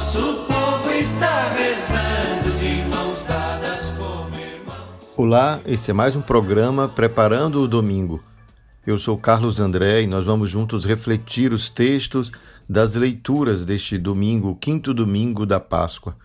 Nosso 0.00 0.46
povo 0.46 0.90
está 0.92 1.50
rezando 1.50 2.58
de 2.58 2.88
mãos 2.88 3.22
dadas 3.22 3.90
como 3.98 4.34
irmãos. 4.34 5.12
Olá, 5.14 5.60
esse 5.66 5.90
é 5.90 5.92
mais 5.94 6.16
um 6.16 6.22
programa 6.22 6.88
Preparando 6.88 7.60
o 7.60 7.68
Domingo. 7.68 8.18
Eu 8.86 8.98
sou 8.98 9.18
Carlos 9.18 9.60
André 9.60 10.00
e 10.00 10.06
nós 10.06 10.24
vamos 10.24 10.48
juntos 10.48 10.86
refletir 10.86 11.52
os 11.52 11.68
textos 11.68 12.32
das 12.66 12.94
leituras 12.94 13.66
deste 13.66 13.98
domingo, 13.98 14.56
quinto 14.58 14.94
domingo 14.94 15.44
da 15.44 15.60
Páscoa. 15.60 16.16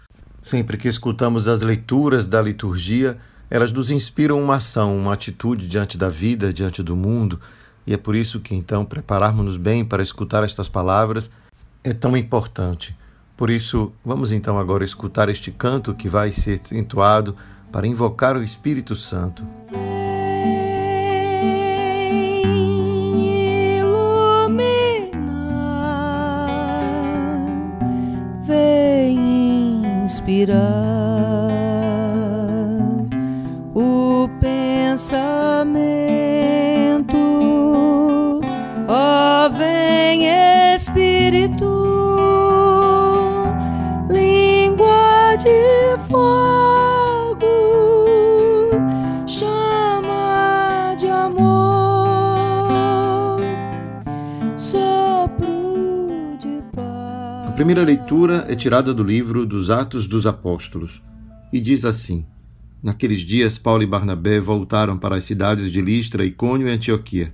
Sempre 0.42 0.78
que 0.78 0.88
escutamos 0.88 1.46
as 1.46 1.62
leituras 1.62 2.28
da 2.28 2.42
liturgia, 2.42 3.18
elas 3.50 3.74
nos 3.74 3.92
inspiram 3.92 4.42
uma 4.42 4.56
ação, 4.56 4.96
uma 4.96 5.12
atitude 5.12 5.68
diante 5.68 5.98
da 5.98 6.08
vida, 6.08 6.54
diante 6.54 6.82
do 6.82 6.96
mundo, 6.96 7.42
e 7.86 7.94
é 7.94 7.98
por 7.98 8.16
isso 8.16 8.40
que 8.40 8.56
então 8.56 8.86
prepararmos-nos 8.86 9.58
bem 9.58 9.84
para 9.84 10.02
escutar 10.02 10.46
estas 10.46 10.70
palavras 10.70 11.30
é 11.84 11.92
tão 11.92 12.16
importante. 12.16 12.96
Por 13.38 13.50
isso, 13.50 13.92
vamos 14.04 14.32
então 14.32 14.58
agora 14.58 14.84
escutar 14.86 15.30
este 15.30 15.52
canto 15.52 15.94
que 15.94 16.08
vai 16.08 16.32
ser 16.32 16.62
entoado 16.72 17.36
para 17.72 17.86
invocar 17.86 18.38
o 18.38 18.44
Espírito 18.44 18.96
Santo. 18.96 19.46
inspirar 30.26 30.56
o 33.74 34.30
pensamento. 34.40 36.05
Primeira 57.56 57.84
leitura 57.84 58.46
é 58.50 58.56
tirada 58.56 58.94
do 58.94 59.02
livro 59.02 59.46
dos 59.46 59.70
Atos 59.70 60.08
dos 60.08 60.28
Apóstolos 60.28 61.02
e 61.54 61.62
diz 61.62 61.86
assim: 61.86 62.26
Naqueles 62.84 63.22
dias, 63.22 63.58
Paulo 63.58 63.82
e 63.82 63.86
Barnabé 63.86 64.42
voltaram 64.42 64.98
para 64.98 65.16
as 65.16 65.24
cidades 65.24 65.72
de 65.72 65.80
Listra, 65.80 66.26
Icônio 66.26 66.68
e 66.68 66.72
Antioquia. 66.72 67.34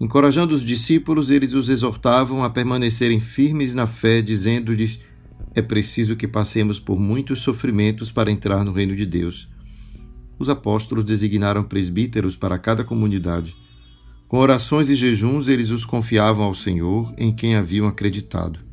Encorajando 0.00 0.52
os 0.52 0.62
discípulos, 0.62 1.30
eles 1.30 1.54
os 1.54 1.68
exortavam 1.68 2.42
a 2.42 2.50
permanecerem 2.50 3.20
firmes 3.20 3.72
na 3.72 3.86
fé, 3.86 4.20
dizendo-lhes: 4.20 4.98
É 5.54 5.62
preciso 5.62 6.16
que 6.16 6.26
passemos 6.26 6.80
por 6.80 6.98
muitos 6.98 7.40
sofrimentos 7.40 8.10
para 8.10 8.32
entrar 8.32 8.64
no 8.64 8.72
reino 8.72 8.96
de 8.96 9.06
Deus. 9.06 9.48
Os 10.40 10.48
apóstolos 10.48 11.04
designaram 11.04 11.62
presbíteros 11.62 12.34
para 12.34 12.58
cada 12.58 12.82
comunidade. 12.82 13.54
Com 14.26 14.38
orações 14.38 14.90
e 14.90 14.96
jejuns, 14.96 15.46
eles 15.46 15.70
os 15.70 15.84
confiavam 15.84 16.44
ao 16.44 16.54
Senhor, 16.54 17.14
em 17.16 17.32
quem 17.32 17.54
haviam 17.54 17.86
acreditado. 17.86 18.65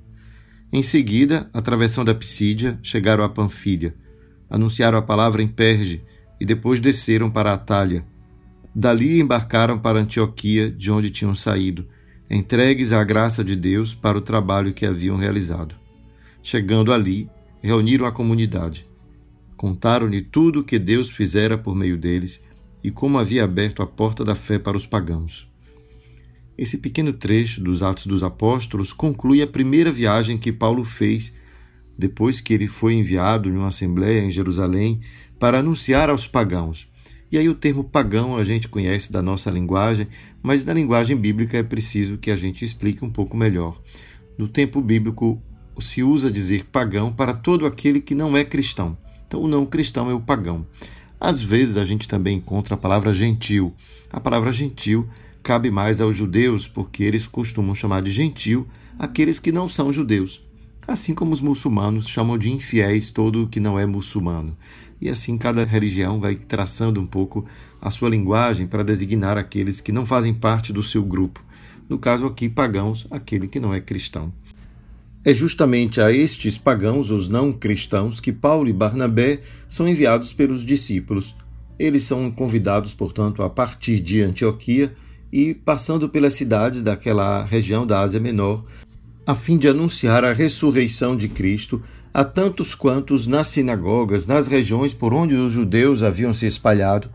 Em 0.75 0.81
seguida, 0.81 1.47
atravessando 1.53 2.09
a 2.09 2.15
Pisídia, 2.15 2.79
chegaram 2.81 3.23
a 3.23 3.29
Panfilha, 3.29 3.93
anunciaram 4.49 4.97
a 4.97 5.03
palavra 5.03 5.43
em 5.43 5.47
Perge 5.47 6.01
e 6.41 6.45
depois 6.45 6.79
desceram 6.79 7.29
para 7.29 7.53
Atália. 7.53 8.03
Dali 8.73 9.19
embarcaram 9.19 9.77
para 9.77 9.99
Antioquia, 9.99 10.71
de 10.71 10.89
onde 10.89 11.11
tinham 11.11 11.35
saído, 11.35 11.87
entregues 12.27 12.91
à 12.91 13.03
graça 13.03 13.43
de 13.43 13.55
Deus 13.55 13.93
para 13.93 14.17
o 14.17 14.21
trabalho 14.21 14.73
que 14.73 14.83
haviam 14.83 15.15
realizado. 15.15 15.75
Chegando 16.41 16.91
ali, 16.91 17.29
reuniram 17.61 18.07
a 18.07 18.11
comunidade. 18.11 18.87
Contaram-lhe 19.55 20.23
tudo 20.23 20.61
o 20.61 20.63
que 20.63 20.79
Deus 20.79 21.07
fizera 21.07 21.55
por 21.55 21.75
meio 21.75 21.99
deles 21.99 22.41
e 22.83 22.89
como 22.89 23.19
havia 23.19 23.43
aberto 23.43 23.83
a 23.83 23.85
porta 23.85 24.23
da 24.25 24.33
fé 24.33 24.57
para 24.57 24.75
os 24.75 24.87
pagãos. 24.87 25.47
Esse 26.57 26.77
pequeno 26.77 27.13
trecho 27.13 27.61
dos 27.61 27.81
Atos 27.81 28.05
dos 28.05 28.23
Apóstolos 28.23 28.93
conclui 28.93 29.41
a 29.41 29.47
primeira 29.47 29.91
viagem 29.91 30.37
que 30.37 30.51
Paulo 30.51 30.83
fez 30.83 31.33
depois 31.97 32.41
que 32.41 32.53
ele 32.53 32.67
foi 32.67 32.93
enviado 32.93 33.49
em 33.49 33.53
uma 33.53 33.67
assembleia 33.67 34.21
em 34.21 34.31
Jerusalém 34.31 35.01
para 35.39 35.59
anunciar 35.59 36.09
aos 36.09 36.27
pagãos. 36.27 36.87
E 37.31 37.37
aí 37.37 37.49
o 37.49 37.55
termo 37.55 37.83
pagão 37.83 38.37
a 38.37 38.45
gente 38.45 38.67
conhece 38.67 39.11
da 39.11 39.21
nossa 39.21 39.49
linguagem, 39.49 40.07
mas 40.41 40.65
na 40.65 40.73
linguagem 40.73 41.17
bíblica 41.17 41.57
é 41.57 41.63
preciso 41.63 42.17
que 42.17 42.29
a 42.29 42.35
gente 42.35 42.63
explique 42.63 43.03
um 43.03 43.09
pouco 43.09 43.35
melhor. 43.35 43.81
No 44.37 44.47
tempo 44.47 44.79
bíblico 44.81 45.41
se 45.79 46.03
usa 46.03 46.29
dizer 46.29 46.65
pagão 46.65 47.11
para 47.11 47.33
todo 47.33 47.65
aquele 47.65 47.99
que 47.99 48.13
não 48.13 48.37
é 48.37 48.43
cristão. 48.43 48.95
Então 49.27 49.41
o 49.41 49.47
não 49.47 49.65
cristão 49.65 50.11
é 50.11 50.13
o 50.13 50.19
pagão. 50.19 50.67
Às 51.19 51.41
vezes 51.41 51.77
a 51.77 51.85
gente 51.85 52.07
também 52.07 52.37
encontra 52.37 52.75
a 52.75 52.77
palavra 52.77 53.13
gentil. 53.13 53.73
A 54.11 54.19
palavra 54.19 54.51
gentil 54.51 55.09
cabe 55.43 55.69
mais 55.69 55.99
aos 55.99 56.15
judeus, 56.15 56.67
porque 56.67 57.03
eles 57.03 57.27
costumam 57.27 57.75
chamar 57.75 58.01
de 58.01 58.11
gentil 58.11 58.65
aqueles 58.97 59.39
que 59.39 59.51
não 59.51 59.67
são 59.67 59.91
judeus. 59.91 60.41
Assim 60.87 61.13
como 61.13 61.33
os 61.33 61.41
muçulmanos 61.41 62.07
chamam 62.07 62.37
de 62.37 62.51
infiéis 62.51 63.11
todo 63.11 63.43
o 63.43 63.47
que 63.47 63.59
não 63.59 63.77
é 63.77 63.85
muçulmano. 63.85 64.57
E 65.01 65.09
assim 65.09 65.37
cada 65.37 65.65
religião 65.65 66.19
vai 66.19 66.35
traçando 66.35 66.99
um 67.01 67.05
pouco 67.05 67.45
a 67.81 67.91
sua 67.91 68.09
linguagem 68.09 68.67
para 68.67 68.83
designar 68.83 69.37
aqueles 69.37 69.81
que 69.81 69.91
não 69.91 70.05
fazem 70.05 70.33
parte 70.33 70.71
do 70.71 70.81
seu 70.81 71.03
grupo. 71.03 71.43
No 71.89 71.99
caso 71.99 72.25
aqui, 72.25 72.47
pagãos, 72.47 73.05
aquele 73.11 73.47
que 73.47 73.59
não 73.59 73.73
é 73.73 73.81
cristão. 73.81 74.31
É 75.25 75.33
justamente 75.33 75.99
a 75.99 76.11
estes 76.11 76.57
pagãos, 76.57 77.11
os 77.11 77.27
não 77.27 77.51
cristãos, 77.51 78.21
que 78.21 78.31
Paulo 78.31 78.69
e 78.69 78.73
Barnabé 78.73 79.41
são 79.67 79.87
enviados 79.87 80.31
pelos 80.31 80.65
discípulos. 80.65 81.35
Eles 81.77 82.03
são 82.03 82.31
convidados, 82.31 82.93
portanto, 82.93 83.43
a 83.43 83.49
partir 83.49 83.99
de 83.99 84.21
Antioquia 84.21 84.93
e 85.33 85.55
passando 85.55 86.07
pelas 86.07 86.35
cidades 86.35 86.83
daquela 86.83 87.43
região 87.43 87.87
da 87.87 88.01
Ásia 88.01 88.19
Menor, 88.19 88.63
a 89.25 89.33
fim 89.33 89.57
de 89.57 89.67
anunciar 89.67 90.23
a 90.23 90.31
ressurreição 90.31 91.17
de 91.17 91.27
Cristo 91.27 91.81
a 92.13 92.23
tantos 92.23 92.75
quantos 92.75 93.25
nas 93.25 93.47
sinagogas, 93.47 94.27
nas 94.27 94.45
regiões 94.45 94.93
por 94.93 95.11
onde 95.11 95.33
os 95.33 95.51
judeus 95.51 96.03
haviam 96.03 96.35
se 96.35 96.45
espalhado, 96.45 97.09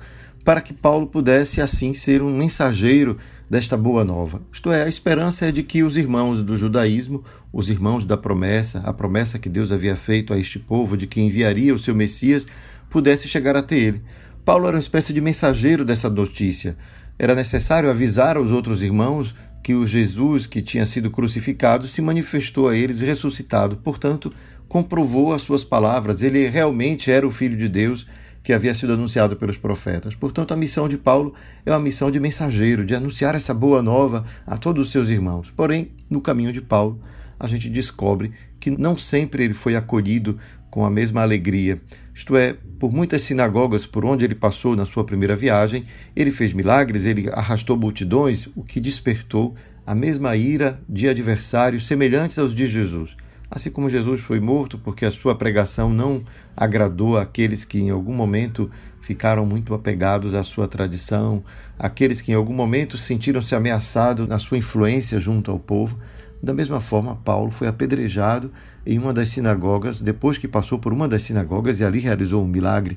para 0.45 0.61
que 0.61 0.75
Paulo 0.75 1.07
pudesse 1.07 1.61
assim 1.61 1.95
ser 1.95 2.21
um 2.21 2.37
mensageiro 2.37 3.17
desta 3.49 3.77
boa 3.77 4.05
nova. 4.05 4.43
Isto 4.53 4.73
é, 4.73 4.83
a 4.83 4.89
esperança 4.89 5.47
é 5.47 5.53
de 5.53 5.63
que 5.63 5.85
os 5.85 5.97
irmãos 5.97 6.43
do 6.43 6.59
judaísmo, 6.59 7.23
os 7.53 7.71
irmãos 7.71 8.05
da 8.05 8.17
promessa, 8.17 8.81
a 8.81 8.93
promessa 8.93 9.39
que 9.39 9.49
Deus 9.49 9.71
havia 9.71 9.95
feito 9.95 10.35
a 10.35 10.39
este 10.39 10.59
povo 10.59 10.97
de 10.97 11.07
que 11.07 11.21
enviaria 11.21 11.73
o 11.73 11.79
seu 11.79 11.95
Messias, 11.95 12.49
pudesse 12.91 13.29
chegar 13.29 13.55
até 13.55 13.79
ele. 13.79 14.03
Paulo 14.45 14.67
era 14.67 14.77
uma 14.77 14.81
espécie 14.81 15.13
de 15.13 15.21
mensageiro 15.21 15.85
dessa 15.85 16.11
notícia. 16.11 16.77
Era 17.19 17.35
necessário 17.35 17.91
avisar 17.91 18.37
aos 18.37 18.51
outros 18.53 18.83
irmãos 18.83 19.35
que 19.63 19.75
o 19.75 19.87
Jesus 19.87 20.47
que 20.47 20.63
tinha 20.63 20.87
sido 20.87 21.11
crucificado 21.11 21.89
se 21.89 22.01
manifestou 22.01 22.69
a 22.69 22.77
eles 22.77 23.01
ressuscitado. 23.01 23.77
Portanto, 23.77 24.33
comprovou 24.69 25.33
as 25.33 25.43
suas 25.43 25.65
palavras, 25.65 26.23
ele 26.23 26.49
realmente 26.49 27.11
era 27.11 27.27
o 27.27 27.31
Filho 27.31 27.57
de 27.57 27.69
Deus 27.69 28.07
que 28.43 28.53
havia 28.53 28.75
sido 28.75 28.93
anunciado 28.93 29.37
pelos 29.37 29.57
profetas. 29.57 30.15
Portanto, 30.15 30.55
a 30.55 30.57
missão 30.57 30.89
de 30.89 30.97
Paulo 30.97 31.35
é 31.67 31.71
uma 31.71 31.81
missão 31.81 32.11
de 32.11 32.21
mensageiro, 32.21 32.87
de 32.87 32.95
anunciar 32.95 33.35
essa 33.35 33.53
boa 33.53 33.83
nova 33.83 34.25
a 34.47 34.57
todos 34.57 34.87
os 34.87 34.93
seus 34.93 35.11
irmãos. 35.11 35.53
Porém, 35.55 35.91
no 36.09 36.21
caminho 36.21 36.53
de 36.53 36.63
Paulo, 36.63 36.99
a 37.39 37.47
gente 37.47 37.69
descobre 37.69 38.33
que 38.59 38.71
não 38.71 38.97
sempre 38.97 39.45
ele 39.45 39.55
foi 39.55 39.77
acolhido 39.77 40.39
com 40.79 40.85
a 40.85 40.91
mesma 40.91 41.23
alegria. 41.23 41.81
Isto 42.15 42.37
é, 42.37 42.55
por 42.79 42.93
muitas 42.93 43.23
sinagogas 43.23 43.85
por 43.85 44.05
onde 44.05 44.25
ele 44.25 44.37
passou 44.37 44.77
na 44.77 44.87
sua 44.87 45.03
primeira 45.03 45.35
viagem, 45.35 45.83
ele 46.15 46.31
fez 46.31 46.53
milagres, 46.53 47.05
ele 47.05 47.29
arrastou 47.31 47.77
multidões, 47.77 48.49
o 48.55 48.63
que 48.63 48.79
despertou 48.79 49.57
a 49.85 49.93
mesma 49.93 50.37
ira 50.37 50.81
de 50.89 51.09
adversários 51.09 51.85
semelhantes 51.85 52.39
aos 52.39 52.55
de 52.55 52.69
Jesus. 52.69 53.17
Assim 53.51 53.71
como 53.71 53.91
Jesus 53.91 54.21
foi 54.21 54.39
morto 54.39 54.79
porque 54.79 55.05
a 55.05 55.11
sua 55.11 55.35
pregação 55.35 55.91
não 55.91 56.23
agradou 56.57 57.17
aqueles 57.17 57.65
que 57.65 57.81
em 57.81 57.91
algum 57.91 58.15
momento 58.15 58.71
ficaram 59.01 59.45
muito 59.45 59.75
apegados 59.75 60.33
à 60.33 60.45
sua 60.45 60.69
tradição, 60.69 61.43
aqueles 61.77 62.21
que 62.21 62.31
em 62.31 62.37
algum 62.37 62.55
momento 62.55 62.97
sentiram-se 62.97 63.53
ameaçados 63.53 64.29
na 64.29 64.39
sua 64.39 64.59
influência 64.59 65.19
junto 65.19 65.51
ao 65.51 65.59
povo, 65.59 65.99
da 66.43 66.55
mesma 66.55 66.81
forma, 66.81 67.17
Paulo 67.17 67.51
foi 67.51 67.67
apedrejado 67.67 68.53
em 68.87 68.99
uma 68.99 69.13
das 69.13 69.29
sinagogas, 69.29 70.01
depois 70.01 70.39
que 70.39 70.47
passou 70.47 70.79
por 70.79 70.93
uma 70.93 71.09
das 71.09 71.23
sinagogas 71.25 71.81
e 71.81 71.85
ali 71.85 71.99
realizou 71.99 72.45
um 72.45 72.49
milagre. 72.49 72.97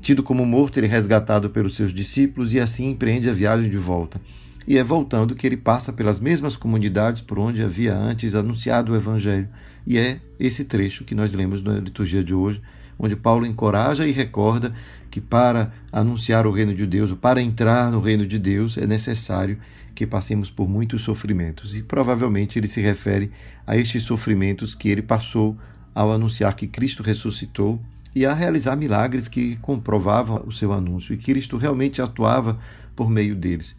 Tido 0.00 0.22
como 0.22 0.44
morto, 0.44 0.78
ele 0.78 0.86
é 0.86 0.90
resgatado 0.90 1.50
pelos 1.50 1.74
seus 1.74 1.92
discípulos 1.92 2.52
e 2.52 2.60
assim 2.60 2.90
empreende 2.90 3.28
a 3.28 3.32
viagem 3.32 3.70
de 3.70 3.78
volta. 3.78 4.20
E 4.68 4.76
é 4.76 4.84
voltando 4.84 5.34
que 5.34 5.46
ele 5.46 5.56
passa 5.56 5.92
pelas 5.92 6.20
mesmas 6.20 6.56
comunidades 6.56 7.22
por 7.22 7.38
onde 7.38 7.62
havia 7.62 7.94
antes 7.94 8.34
anunciado 8.34 8.92
o 8.92 8.96
Evangelho. 8.96 9.48
E 9.86 9.96
é 9.96 10.20
esse 10.38 10.64
trecho 10.64 11.04
que 11.04 11.14
nós 11.14 11.32
lemos 11.32 11.62
na 11.62 11.74
liturgia 11.74 12.22
de 12.22 12.34
hoje, 12.34 12.60
onde 12.98 13.16
Paulo 13.16 13.46
encoraja 13.46 14.06
e 14.06 14.12
recorda 14.12 14.72
que 15.10 15.20
para 15.20 15.72
anunciar 15.90 16.46
o 16.46 16.52
reino 16.52 16.74
de 16.74 16.86
Deus, 16.86 17.10
ou 17.10 17.16
para 17.16 17.40
entrar 17.40 17.90
no 17.90 18.00
reino 18.00 18.26
de 18.26 18.38
Deus, 18.38 18.76
é 18.76 18.86
necessário 18.86 19.58
que 19.96 20.06
passemos 20.06 20.50
por 20.50 20.68
muitos 20.68 21.02
sofrimentos. 21.02 21.74
E 21.74 21.82
provavelmente 21.82 22.58
ele 22.58 22.68
se 22.68 22.80
refere 22.80 23.32
a 23.66 23.76
estes 23.76 24.02
sofrimentos 24.02 24.74
que 24.74 24.90
ele 24.90 25.02
passou 25.02 25.56
ao 25.94 26.12
anunciar 26.12 26.54
que 26.54 26.66
Cristo 26.66 27.02
ressuscitou 27.02 27.80
e 28.14 28.26
a 28.26 28.34
realizar 28.34 28.76
milagres 28.76 29.26
que 29.26 29.56
comprovavam 29.56 30.44
o 30.46 30.52
seu 30.52 30.72
anúncio 30.72 31.14
e 31.14 31.16
Cristo 31.16 31.56
realmente 31.56 32.02
atuava 32.02 32.58
por 32.94 33.10
meio 33.10 33.34
deles. 33.34 33.74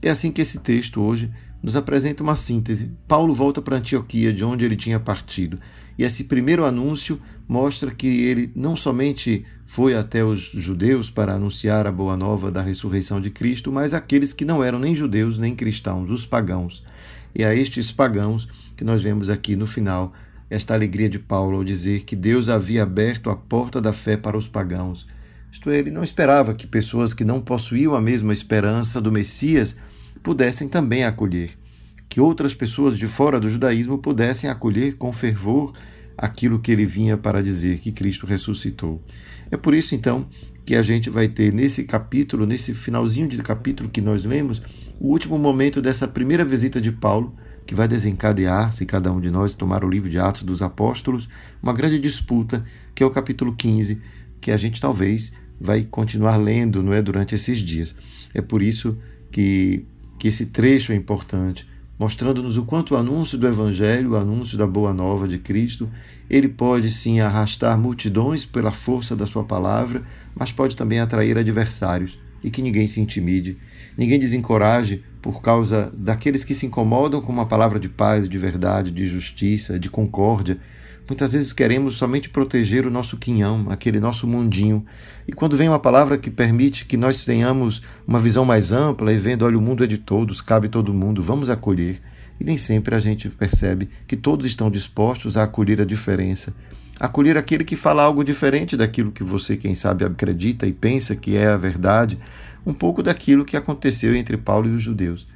É 0.00 0.08
assim 0.08 0.32
que 0.32 0.40
esse 0.40 0.58
texto 0.58 1.02
hoje 1.02 1.30
nos 1.62 1.76
apresenta 1.76 2.22
uma 2.22 2.36
síntese. 2.36 2.90
Paulo 3.06 3.34
volta 3.34 3.60
para 3.60 3.76
Antioquia, 3.76 4.32
de 4.32 4.44
onde 4.44 4.64
ele 4.64 4.76
tinha 4.76 5.00
partido, 5.00 5.58
e 5.98 6.04
esse 6.04 6.24
primeiro 6.24 6.64
anúncio 6.64 7.20
mostra 7.46 7.90
que 7.90 8.06
ele 8.06 8.52
não 8.54 8.76
somente 8.76 9.44
foi 9.66 9.94
até 9.94 10.24
os 10.24 10.40
judeus 10.40 11.10
para 11.10 11.34
anunciar 11.34 11.86
a 11.86 11.92
boa 11.92 12.16
nova 12.16 12.50
da 12.50 12.62
ressurreição 12.62 13.20
de 13.20 13.30
Cristo, 13.30 13.72
mas 13.72 13.92
aqueles 13.92 14.32
que 14.32 14.44
não 14.44 14.62
eram 14.62 14.78
nem 14.78 14.94
judeus 14.94 15.38
nem 15.38 15.54
cristãos, 15.54 16.10
os 16.10 16.24
pagãos. 16.24 16.84
E 17.34 17.44
a 17.44 17.54
estes 17.54 17.90
pagãos 17.90 18.48
que 18.76 18.84
nós 18.84 19.02
vemos 19.02 19.28
aqui 19.28 19.56
no 19.56 19.66
final 19.66 20.12
esta 20.50 20.72
alegria 20.72 21.08
de 21.08 21.18
Paulo 21.18 21.58
ao 21.58 21.64
dizer 21.64 22.04
que 22.04 22.16
Deus 22.16 22.48
havia 22.48 22.82
aberto 22.82 23.28
a 23.28 23.36
porta 23.36 23.80
da 23.80 23.92
fé 23.92 24.16
para 24.16 24.38
os 24.38 24.48
pagãos. 24.48 25.06
Isto 25.52 25.70
é, 25.70 25.78
ele 25.78 25.90
não 25.90 26.04
esperava 26.04 26.54
que 26.54 26.66
pessoas 26.66 27.12
que 27.12 27.24
não 27.24 27.40
possuíam 27.40 27.94
a 27.94 28.00
mesma 28.00 28.32
esperança 28.32 29.00
do 29.00 29.12
Messias 29.12 29.76
pudessem 30.22 30.68
também 30.68 31.04
acolher, 31.04 31.50
que 32.08 32.20
outras 32.20 32.54
pessoas 32.54 32.96
de 32.96 33.06
fora 33.06 33.38
do 33.40 33.50
judaísmo 33.50 33.98
pudessem 33.98 34.48
acolher 34.48 34.96
com 34.96 35.12
fervor 35.12 35.72
aquilo 36.16 36.58
que 36.58 36.72
ele 36.72 36.84
vinha 36.84 37.16
para 37.16 37.42
dizer, 37.42 37.78
que 37.78 37.92
Cristo 37.92 38.26
ressuscitou. 38.26 39.02
É 39.50 39.56
por 39.56 39.74
isso, 39.74 39.94
então, 39.94 40.26
que 40.66 40.74
a 40.74 40.82
gente 40.82 41.08
vai 41.08 41.28
ter 41.28 41.52
nesse 41.52 41.84
capítulo, 41.84 42.44
nesse 42.44 42.74
finalzinho 42.74 43.28
de 43.28 43.38
capítulo 43.38 43.88
que 43.88 44.00
nós 44.00 44.24
lemos, 44.24 44.60
o 45.00 45.08
último 45.08 45.38
momento 45.38 45.80
dessa 45.80 46.08
primeira 46.08 46.44
visita 46.44 46.80
de 46.80 46.90
Paulo, 46.90 47.34
que 47.64 47.74
vai 47.74 47.86
desencadear, 47.86 48.72
se 48.72 48.84
cada 48.84 49.12
um 49.12 49.20
de 49.20 49.30
nós 49.30 49.54
tomar 49.54 49.84
o 49.84 49.88
livro 49.88 50.08
de 50.08 50.18
Atos 50.18 50.42
dos 50.42 50.60
Apóstolos, 50.60 51.28
uma 51.62 51.72
grande 51.72 51.98
disputa, 51.98 52.64
que 52.94 53.02
é 53.02 53.06
o 53.06 53.10
capítulo 53.10 53.54
15, 53.54 54.00
que 54.40 54.50
a 54.50 54.56
gente 54.56 54.80
talvez 54.80 55.32
vai 55.60 55.84
continuar 55.84 56.36
lendo 56.36 56.82
não 56.82 56.92
é, 56.92 57.02
durante 57.02 57.34
esses 57.34 57.58
dias. 57.58 57.94
É 58.34 58.40
por 58.40 58.62
isso 58.62 58.96
que, 59.30 59.84
que 60.18 60.28
esse 60.28 60.46
trecho 60.46 60.92
é 60.92 60.96
importante, 60.96 61.66
mostrando-nos 61.98 62.56
o 62.56 62.64
quanto 62.64 62.94
o 62.94 62.96
anúncio 62.96 63.38
do 63.38 63.46
Evangelho, 63.46 64.12
o 64.12 64.16
anúncio 64.16 64.58
da 64.58 64.66
Boa 64.66 64.92
Nova 64.92 65.26
de 65.26 65.38
Cristo, 65.38 65.88
ele 66.28 66.48
pode 66.48 66.90
sim 66.90 67.20
arrastar 67.20 67.78
multidões 67.78 68.44
pela 68.44 68.72
força 68.72 69.16
da 69.16 69.26
sua 69.26 69.44
palavra, 69.44 70.02
mas 70.34 70.52
pode 70.52 70.76
também 70.76 71.00
atrair 71.00 71.38
adversários 71.38 72.18
e 72.42 72.50
que 72.50 72.62
ninguém 72.62 72.86
se 72.86 73.00
intimide, 73.00 73.56
ninguém 73.96 74.18
desencoraje 74.18 75.02
por 75.20 75.42
causa 75.42 75.92
daqueles 75.96 76.44
que 76.44 76.54
se 76.54 76.66
incomodam 76.66 77.20
com 77.20 77.32
uma 77.32 77.46
palavra 77.46 77.80
de 77.80 77.88
paz, 77.88 78.28
de 78.28 78.38
verdade, 78.38 78.90
de 78.90 79.06
justiça, 79.06 79.78
de 79.78 79.90
concórdia. 79.90 80.58
Muitas 81.08 81.32
vezes 81.32 81.54
queremos 81.54 81.96
somente 81.96 82.28
proteger 82.28 82.86
o 82.86 82.90
nosso 82.90 83.16
quinhão, 83.16 83.66
aquele 83.70 83.98
nosso 83.98 84.26
mundinho. 84.26 84.84
E 85.26 85.32
quando 85.32 85.56
vem 85.56 85.66
uma 85.66 85.78
palavra 85.78 86.18
que 86.18 86.30
permite 86.30 86.84
que 86.84 86.98
nós 86.98 87.24
tenhamos 87.24 87.82
uma 88.06 88.18
visão 88.18 88.44
mais 88.44 88.72
ampla 88.72 89.10
e 89.10 89.16
vendo, 89.16 89.46
olha, 89.46 89.56
o 89.56 89.62
mundo 89.62 89.82
é 89.82 89.86
de 89.86 89.96
todos, 89.96 90.42
cabe 90.42 90.68
todo 90.68 90.92
mundo, 90.92 91.22
vamos 91.22 91.48
acolher. 91.48 91.98
E 92.38 92.44
nem 92.44 92.58
sempre 92.58 92.94
a 92.94 93.00
gente 93.00 93.30
percebe 93.30 93.88
que 94.06 94.16
todos 94.16 94.44
estão 94.44 94.70
dispostos 94.70 95.38
a 95.38 95.44
acolher 95.44 95.80
a 95.80 95.86
diferença, 95.86 96.54
acolher 97.00 97.38
aquele 97.38 97.64
que 97.64 97.74
fala 97.74 98.02
algo 98.02 98.22
diferente 98.22 98.76
daquilo 98.76 99.10
que 99.10 99.24
você, 99.24 99.56
quem 99.56 99.74
sabe, 99.74 100.04
acredita 100.04 100.66
e 100.66 100.72
pensa 100.74 101.16
que 101.16 101.36
é 101.38 101.46
a 101.46 101.56
verdade, 101.56 102.18
um 102.66 102.74
pouco 102.74 103.02
daquilo 103.02 103.46
que 103.46 103.56
aconteceu 103.56 104.14
entre 104.14 104.36
Paulo 104.36 104.68
e 104.68 104.74
os 104.74 104.82
judeus. 104.82 105.26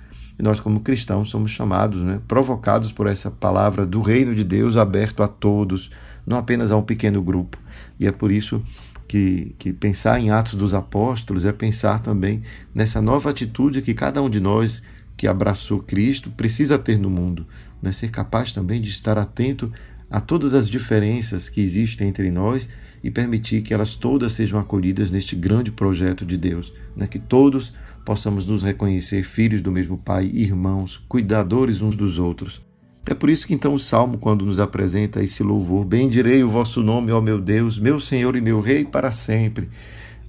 Nós, 0.43 0.59
como 0.59 0.81
cristãos, 0.81 1.31
somos 1.31 1.53
chamados, 1.53 2.03
né, 2.03 2.21
provocados 2.27 2.91
por 2.91 3.06
essa 3.06 3.31
palavra 3.31 3.87
do 3.87 4.00
reino 4.00 4.35
de 4.35 4.43
Deus 4.43 4.77
aberto 4.77 5.23
a 5.23 5.29
todos, 5.29 5.89
não 6.27 6.37
apenas 6.37 6.73
a 6.73 6.77
um 6.77 6.83
pequeno 6.83 7.23
grupo. 7.23 7.56
E 8.00 8.09
é 8.09 8.11
por 8.11 8.33
isso 8.33 8.61
que, 9.06 9.55
que 9.56 9.73
pensar 9.73 10.19
em 10.19 10.31
Atos 10.31 10.55
dos 10.55 10.75
Apóstolos 10.75 11.44
é 11.44 11.53
pensar 11.53 12.00
também 12.00 12.43
nessa 12.75 13.00
nova 13.00 13.31
atitude 13.31 13.83
que 13.83 13.94
cada 13.94 14.21
um 14.21 14.29
de 14.29 14.41
nós 14.41 14.83
que 15.17 15.29
abraçou 15.29 15.79
Cristo 15.79 16.29
precisa 16.29 16.77
ter 16.77 16.99
no 16.99 17.09
mundo, 17.09 17.47
né? 17.81 17.93
ser 17.93 18.11
capaz 18.11 18.50
também 18.50 18.81
de 18.81 18.91
estar 18.91 19.17
atento 19.17 19.73
a 20.11 20.21
todas 20.21 20.55
as 20.55 20.69
diferenças 20.69 21.49
que 21.49 21.61
existem 21.61 22.09
entre 22.09 22.33
nós 22.33 22.69
e 23.00 23.12
permitir 23.12 23.62
que 23.62 23.73
elas 23.73 23.95
todas 23.95 24.33
sejam 24.33 24.59
acolhidas 24.59 25.09
neste 25.09 25.37
grande 25.37 25.71
projeto 25.71 26.27
de 26.27 26.37
Deus, 26.37 26.73
né? 26.97 27.06
que 27.06 27.21
todos 27.21 27.73
possamos 28.04 28.46
nos 28.46 28.62
reconhecer 28.62 29.22
filhos 29.22 29.62
do 29.62 29.70
mesmo 29.70 29.96
Pai, 29.96 30.31
irmãos, 30.32 31.02
cuidadores 31.08 31.81
uns 31.81 31.94
dos 31.94 32.19
outros. 32.19 32.62
É 33.04 33.14
por 33.14 33.28
isso 33.28 33.46
que 33.46 33.54
então 33.54 33.75
o 33.75 33.78
Salmo, 33.78 34.19
quando 34.19 34.46
nos 34.46 34.60
apresenta 34.60 35.22
esse 35.22 35.43
louvor, 35.43 35.84
bendirei 35.84 36.43
o 36.44 36.49
vosso 36.49 36.82
nome, 36.82 37.10
ó 37.10 37.20
meu 37.20 37.40
Deus, 37.40 37.78
meu 37.78 37.99
Senhor 37.99 38.37
e 38.37 38.40
meu 38.40 38.60
Rei 38.60 38.84
para 38.84 39.10
sempre. 39.10 39.69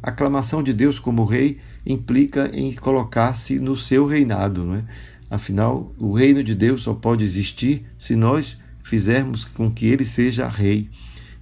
A 0.01 0.09
aclamação 0.09 0.63
de 0.63 0.73
Deus 0.73 0.97
como 0.99 1.23
Rei 1.23 1.59
implica 1.85 2.49
em 2.53 2.73
colocar-se 2.73 3.59
no 3.59 3.77
seu 3.77 4.05
reinado, 4.05 4.63
não 4.63 4.75
é? 4.75 4.83
Afinal, 5.29 5.93
o 5.97 6.13
reino 6.13 6.43
de 6.43 6.53
Deus 6.53 6.83
só 6.83 6.93
pode 6.93 7.23
existir 7.23 7.85
se 7.97 8.15
nós 8.15 8.59
fizermos 8.83 9.45
com 9.45 9.71
que 9.71 9.87
ele 9.87 10.05
seja 10.05 10.47
rei. 10.47 10.89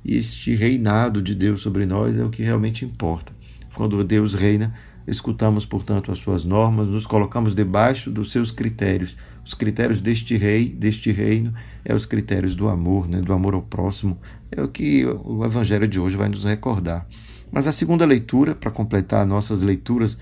E 0.04 0.16
este 0.16 0.56
reinado 0.56 1.22
de 1.22 1.36
Deus 1.36 1.62
sobre 1.62 1.86
nós 1.86 2.18
é 2.18 2.24
o 2.24 2.30
que 2.30 2.42
realmente 2.42 2.86
importa. 2.86 3.34
Quando 3.74 4.04
Deus 4.04 4.34
reina, 4.34 4.74
escutamos, 5.08 5.66
portanto, 5.66 6.12
as 6.12 6.20
suas 6.20 6.44
normas, 6.44 6.88
nos 6.88 7.06
colocamos 7.06 7.56
debaixo 7.56 8.12
dos 8.12 8.32
seus 8.32 8.52
critérios. 8.52 9.16
Os 9.44 9.54
critérios 9.54 10.02
deste 10.02 10.38
rei, 10.38 10.70
deste 10.70 11.12
reino, 11.12 11.54
é 11.84 11.94
os 11.96 12.06
critérios 12.06 12.56
do 12.56 12.68
amor, 12.68 13.08
né, 13.08 13.22
do 13.22 13.34
amor 13.34 13.54
ao 13.54 13.62
próximo. 13.62 14.20
É 14.52 14.62
o 14.62 14.68
que 14.68 15.06
o 15.06 15.44
evangelho 15.44 15.88
de 15.88 16.00
hoje 16.00 16.16
vai 16.16 16.30
nos 16.30 16.44
recordar. 16.44 17.08
Mas 17.52 17.68
a 17.68 17.72
segunda 17.72 18.06
leitura, 18.06 18.56
para 18.56 18.72
completar 18.72 19.26
nossas 19.26 19.62
leituras, 19.62 20.18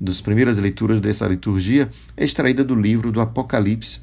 das 0.00 0.20
primeiras 0.20 0.58
leituras 0.58 1.00
dessa 1.00 1.26
liturgia, 1.26 1.90
é 2.16 2.24
extraída 2.24 2.64
do 2.64 2.74
livro 2.74 3.12
do 3.12 3.20
Apocalipse 3.20 4.02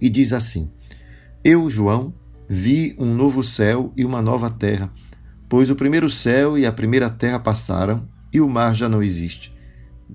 e 0.00 0.10
diz 0.10 0.32
assim: 0.32 0.70
Eu, 1.42 1.70
João, 1.70 2.12
vi 2.48 2.94
um 2.98 3.14
novo 3.14 3.42
céu 3.42 3.92
e 3.96 4.04
uma 4.04 4.20
nova 4.20 4.50
terra, 4.50 4.92
pois 5.48 5.70
o 5.70 5.76
primeiro 5.76 6.10
céu 6.10 6.58
e 6.58 6.66
a 6.66 6.72
primeira 6.72 7.08
terra 7.08 7.38
passaram 7.38 8.06
e 8.36 8.40
o 8.40 8.48
mar 8.48 8.74
já 8.74 8.86
não 8.86 9.02
existe. 9.02 9.50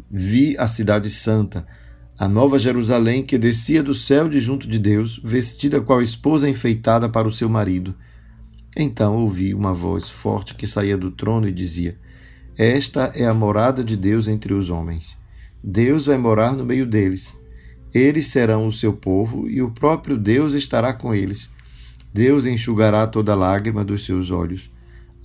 Vi 0.10 0.56
a 0.58 0.68
cidade 0.68 1.10
santa, 1.10 1.66
a 2.18 2.28
nova 2.28 2.60
Jerusalém 2.60 3.24
que 3.24 3.36
descia 3.36 3.82
do 3.82 3.96
céu 3.96 4.30
de 4.30 4.40
junto 4.40 4.68
de 4.68 4.78
Deus, 4.78 5.20
vestida 5.24 5.82
qual 5.82 6.04
esposa 6.04 6.48
enfeitada 6.48 7.10
para 7.10 7.28
o 7.28 7.32
seu 7.32 7.50
marido. 7.50 7.96
Então 8.78 9.18
ouvi 9.18 9.56
uma 9.56 9.74
voz 9.74 10.08
forte 10.08 10.54
que 10.54 10.68
saía 10.68 10.96
do 10.96 11.10
trono 11.10 11.48
e 11.48 11.51
dizia: 11.51 11.98
Esta 12.56 13.12
é 13.16 13.25
a 13.25 13.34
morada 13.34 13.84
de 13.84 13.98
Deus 13.98 14.28
entre 14.28 14.54
os 14.54 14.70
homens. 14.70 15.18
Deus 15.63 16.06
vai 16.06 16.18
morar 16.18 16.56
no 16.56 16.63
meio 16.63 16.86
deles. 16.86 17.36
Eles 17.92 18.28
serão 18.28 18.68
o 18.68 18.74
seu 18.74 18.94
povo 18.94 19.50
e 19.50 19.63
o 19.63 19.72
próprio 19.72 20.16
Deus 20.16 20.54
estará 20.54 20.94
com 20.94 21.13
eles. 21.13 21.50
Deus 22.13 22.46
enxugará 22.46 23.08
toda 23.08 23.34
lágrima 23.34 23.84
dos 23.84 24.06
seus 24.06 24.30
olhos. 24.30 24.72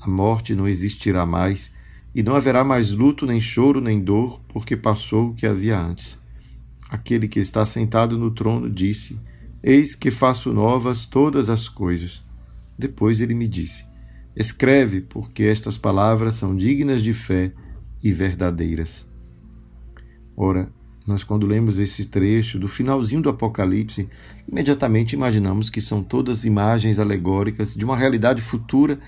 A 0.00 0.08
morte 0.08 0.54
não 0.54 0.66
existirá 0.66 1.26
mais 1.26 1.75
e 2.16 2.22
não 2.22 2.34
haverá 2.34 2.64
mais 2.64 2.88
luto, 2.88 3.26
nem 3.26 3.38
choro, 3.38 3.78
nem 3.78 4.00
dor, 4.00 4.40
porque 4.48 4.74
passou 4.74 5.28
o 5.28 5.34
que 5.34 5.46
havia 5.46 5.78
antes. 5.78 6.18
Aquele 6.88 7.28
que 7.28 7.38
está 7.38 7.66
sentado 7.66 8.16
no 8.16 8.30
trono 8.30 8.70
disse: 8.70 9.20
Eis 9.62 9.94
que 9.94 10.10
faço 10.10 10.50
novas 10.50 11.04
todas 11.04 11.50
as 11.50 11.68
coisas. 11.68 12.24
Depois 12.78 13.20
ele 13.20 13.34
me 13.34 13.46
disse: 13.46 13.84
Escreve, 14.34 15.02
porque 15.02 15.42
estas 15.42 15.76
palavras 15.76 16.36
são 16.36 16.56
dignas 16.56 17.02
de 17.02 17.12
fé 17.12 17.52
e 18.02 18.10
verdadeiras. 18.12 19.04
Ora, 20.34 20.72
nós, 21.06 21.22
quando 21.22 21.46
lemos 21.46 21.78
esse 21.78 22.06
trecho 22.06 22.58
do 22.58 22.66
finalzinho 22.66 23.20
do 23.20 23.28
Apocalipse, 23.28 24.08
imediatamente 24.50 25.12
imaginamos 25.12 25.68
que 25.68 25.82
são 25.82 26.02
todas 26.02 26.46
imagens 26.46 26.98
alegóricas 26.98 27.74
de 27.74 27.84
uma 27.84 27.94
realidade 27.94 28.40
futura 28.40 28.98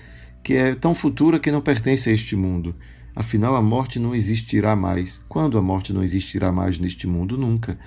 que 0.43 0.53
é 0.53 0.75
tão 0.75 0.93
futura 0.93 1.39
que 1.39 1.51
não 1.51 1.59
pertence 1.59 2.07
a 2.07 2.13
este 2.13 2.35
mundo. 2.35 2.75
Afinal, 3.15 3.55
a 3.55 3.61
morte 3.61 3.99
não 3.99 4.15
existirá 4.15 4.75
mais. 4.75 5.21
Quando 5.27 5.57
a 5.57 5.61
morte 5.61 5.91
não 5.91 6.03
existirá 6.03 6.51
mais 6.51 6.79
neste 6.79 7.07
mundo? 7.07 7.37
Nunca. 7.37 7.77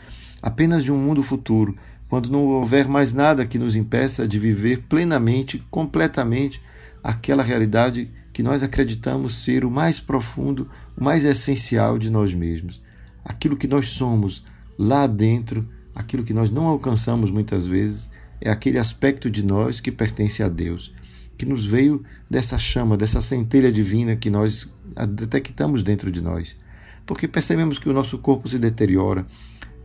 Apenas 0.43 0.85
de 0.85 0.91
um 0.91 0.99
mundo 0.99 1.23
futuro, 1.23 1.77
quando 2.09 2.31
não 2.31 2.45
houver 2.47 2.87
mais 2.89 3.15
nada 3.15 3.47
que 3.47 3.59
nos 3.59 3.75
impeça 3.75 4.29
de 4.29 4.39
viver 4.39 4.83
plenamente, 4.89 5.65
completamente, 5.71 6.61
aquela 7.03 7.43
realidade 7.43 8.11
que 8.33 8.43
nós 8.43 8.63
acreditamos 8.63 9.37
ser 9.37 9.65
o 9.65 9.71
mais 9.71 10.01
profundo, 10.01 10.69
o 10.97 11.03
mais 11.03 11.25
essencial 11.25 11.99
de 11.99 12.11
nós 12.11 12.35
mesmos. 12.35 12.83
Aquilo 13.25 13.57
que 13.57 13.69
nós 13.69 13.89
somos 13.89 14.45
lá 14.79 15.07
dentro, 15.07 15.69
aquilo 15.95 16.25
que 16.25 16.35
nós 16.35 16.51
não 16.51 16.67
alcançamos 16.67 17.31
muitas 17.31 17.67
vezes, 17.67 18.11
é 18.41 18.51
aquele 18.51 18.79
aspecto 18.79 19.31
de 19.31 19.45
nós 19.45 19.81
que 19.81 19.93
pertence 19.93 20.43
a 20.43 20.49
Deus, 20.49 20.93
que 21.39 21.47
nos 21.47 21.65
veio 21.65 22.05
dessa 22.29 22.59
chama, 22.59 22.97
dessa 22.97 23.21
centelha 23.21 23.71
divina 23.71 24.17
que 24.17 24.31
nós 24.31 24.73
detectamos 25.09 25.83
dentro 25.83 26.11
de 26.11 26.21
nós. 26.21 26.57
Porque 27.05 27.27
percebemos 27.27 27.79
que 27.79 27.89
o 27.89 27.93
nosso 27.93 28.19
corpo 28.19 28.49
se 28.49 28.59
deteriora, 28.59 29.27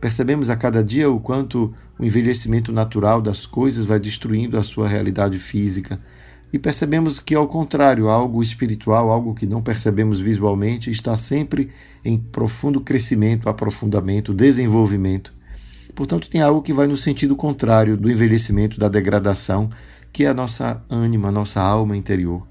Percebemos 0.00 0.48
a 0.48 0.56
cada 0.56 0.82
dia 0.82 1.10
o 1.10 1.18
quanto 1.18 1.74
o 1.98 2.04
envelhecimento 2.04 2.70
natural 2.70 3.20
das 3.20 3.46
coisas 3.46 3.84
vai 3.84 3.98
destruindo 3.98 4.56
a 4.56 4.62
sua 4.62 4.86
realidade 4.86 5.38
física. 5.38 6.00
E 6.52 6.58
percebemos 6.58 7.18
que, 7.18 7.34
ao 7.34 7.48
contrário, 7.48 8.08
algo 8.08 8.40
espiritual, 8.40 9.10
algo 9.10 9.34
que 9.34 9.44
não 9.44 9.60
percebemos 9.60 10.20
visualmente, 10.20 10.90
está 10.90 11.16
sempre 11.16 11.70
em 12.04 12.16
profundo 12.16 12.80
crescimento, 12.80 13.48
aprofundamento, 13.48 14.32
desenvolvimento. 14.32 15.34
Portanto, 15.94 16.30
tem 16.30 16.40
algo 16.40 16.62
que 16.62 16.72
vai 16.72 16.86
no 16.86 16.96
sentido 16.96 17.34
contrário 17.34 17.96
do 17.96 18.10
envelhecimento, 18.10 18.78
da 18.78 18.88
degradação, 18.88 19.68
que 20.12 20.24
é 20.24 20.28
a 20.28 20.34
nossa 20.34 20.82
ânima, 20.88 21.28
a 21.28 21.32
nossa 21.32 21.60
alma 21.60 21.96
interior. 21.96 22.46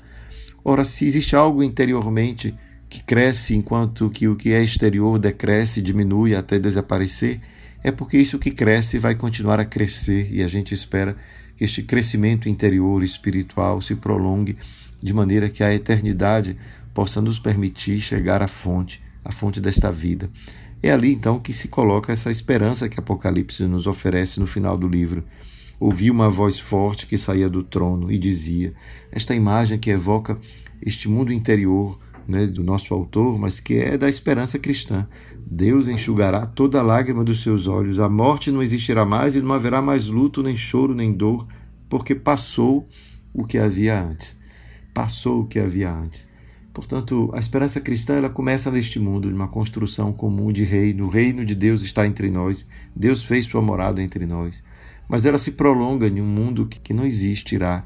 Ora, 0.70 0.84
se 0.84 1.06
existe 1.06 1.34
algo 1.34 1.64
interiormente 1.64 2.54
que 2.90 3.02
cresce 3.02 3.56
enquanto 3.56 4.10
que 4.10 4.28
o 4.28 4.36
que 4.36 4.52
é 4.52 4.62
exterior 4.62 5.18
decresce, 5.18 5.82
diminui 5.82 6.36
até 6.36 6.60
desaparecer, 6.60 7.40
é 7.82 7.90
porque 7.90 8.18
isso 8.18 8.38
que 8.38 8.52
cresce 8.52 9.00
vai 9.00 9.16
continuar 9.16 9.62
a 9.62 9.66
crescer 9.66 10.28
e 10.30 10.44
a 10.44 10.48
gente 10.50 10.74
espera 10.74 11.16
que 11.56 11.64
este 11.64 11.82
crescimento 11.84 12.50
interior 12.50 13.02
espiritual 13.02 13.82
se 13.82 13.96
prolongue 13.96 14.58
de 15.02 15.14
maneira 15.14 15.48
que 15.48 15.64
a 15.64 15.74
eternidade 15.74 16.58
possa 16.94 17.22
nos 17.22 17.40
permitir 17.40 18.02
chegar 18.02 18.42
à 18.42 18.48
fonte, 18.50 19.02
à 19.24 19.32
fonte 19.32 19.62
desta 19.62 19.90
vida. 19.90 20.30
É 20.84 20.92
ali 20.92 21.14
então 21.14 21.40
que 21.40 21.54
se 21.54 21.70
coloca 21.70 22.12
essa 22.12 22.30
esperança 22.30 22.90
que 22.90 23.00
Apocalipse 23.00 23.64
nos 23.64 23.88
oferece 23.88 24.38
no 24.38 24.46
final 24.46 24.78
do 24.78 24.86
livro. 24.90 25.24
Ouvi 25.80 26.10
uma 26.10 26.30
voz 26.30 26.60
forte 26.60 27.06
que 27.06 27.18
saía 27.18 27.50
do 27.50 27.64
trono 27.64 28.12
e 28.12 28.18
dizia: 28.18 28.74
Esta 29.12 29.36
imagem 29.36 29.78
que 29.78 29.92
evoca 29.92 30.38
este 30.82 31.08
mundo 31.08 31.32
interior, 31.32 32.00
né, 32.28 32.46
do 32.46 32.64
nosso 32.64 32.94
autor, 32.94 33.38
mas 33.38 33.60
que 33.60 33.76
é 33.76 33.98
da 33.98 34.10
esperança 34.10 34.60
cristã. 34.60 35.08
Deus 35.50 35.88
enxugará 35.88 36.46
toda 36.46 36.82
lágrima 36.82 37.24
dos 37.24 37.42
seus 37.42 37.68
olhos, 37.68 38.00
a 38.00 38.10
morte 38.10 38.52
não 38.52 38.62
existirá 38.62 39.06
mais 39.06 39.36
e 39.36 39.42
não 39.42 39.54
haverá 39.54 39.82
mais 39.82 40.08
luto, 40.08 40.44
nem 40.44 40.58
choro, 40.58 40.94
nem 40.94 41.14
dor, 41.14 41.48
porque 41.88 42.14
passou 42.14 42.88
o 43.34 43.46
que 43.46 43.58
havia 43.58 44.02
antes. 44.02 44.36
Passou 44.94 45.42
o 45.42 45.48
que 45.48 45.60
havia 45.60 45.94
antes. 45.94 46.28
Portanto, 46.74 47.32
a 47.34 47.40
esperança 47.40 47.80
cristã 47.80 48.16
ela 48.16 48.30
começa 48.30 48.70
neste 48.70 49.00
mundo, 49.00 49.32
numa 49.32 49.48
construção 49.48 50.12
comum 50.12 50.52
de 50.52 50.64
reino. 50.64 51.06
O 51.06 51.10
reino 51.10 51.46
de 51.46 51.56
Deus 51.56 51.82
está 51.82 52.06
entre 52.06 52.30
nós. 52.30 52.68
Deus 52.96 53.24
fez 53.24 53.46
sua 53.46 53.62
morada 53.62 54.02
entre 54.02 54.26
nós. 54.26 54.64
Mas 55.08 55.26
ela 55.26 55.40
se 55.40 55.52
prolonga 55.52 56.08
em 56.08 56.22
um 56.22 56.26
mundo 56.26 56.68
que 56.68 56.94
não 56.94 57.06
existirá, 57.06 57.86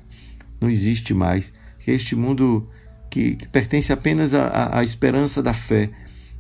não 0.60 0.70
existe 0.70 1.14
mais. 1.14 1.54
Que 1.80 1.92
este 1.92 2.16
mundo 2.16 2.68
que, 3.10 3.36
que 3.36 3.48
pertence 3.48 3.92
apenas 3.92 4.34
à, 4.34 4.80
à 4.80 4.84
esperança 4.84 5.44
da 5.44 5.54
fé, 5.54 5.90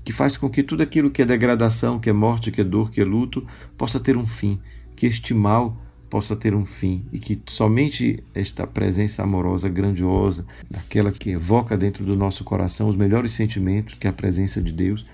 que 0.03 0.13
faz 0.13 0.37
com 0.37 0.49
que 0.49 0.63
tudo 0.63 0.81
aquilo 0.81 1.11
que 1.11 1.21
é 1.21 1.25
degradação, 1.25 1.99
que 1.99 2.09
é 2.09 2.13
morte, 2.13 2.51
que 2.51 2.61
é 2.61 2.63
dor, 2.63 2.89
que 2.89 3.01
é 3.01 3.03
luto, 3.03 3.45
possa 3.77 3.99
ter 3.99 4.17
um 4.17 4.25
fim, 4.25 4.59
que 4.95 5.05
este 5.05 5.33
mal 5.33 5.77
possa 6.09 6.35
ter 6.35 6.53
um 6.53 6.65
fim 6.65 7.05
e 7.13 7.19
que 7.19 7.41
somente 7.47 8.21
esta 8.35 8.67
presença 8.67 9.23
amorosa, 9.23 9.69
grandiosa, 9.69 10.45
daquela 10.69 11.11
que 11.11 11.31
evoca 11.31 11.77
dentro 11.77 12.03
do 12.03 12.15
nosso 12.17 12.43
coração 12.43 12.89
os 12.89 12.97
melhores 12.97 13.31
sentimentos, 13.31 13.95
que 13.95 14.07
é 14.07 14.09
a 14.09 14.13
presença 14.13 14.61
de 14.61 14.73
Deus, 14.73 15.05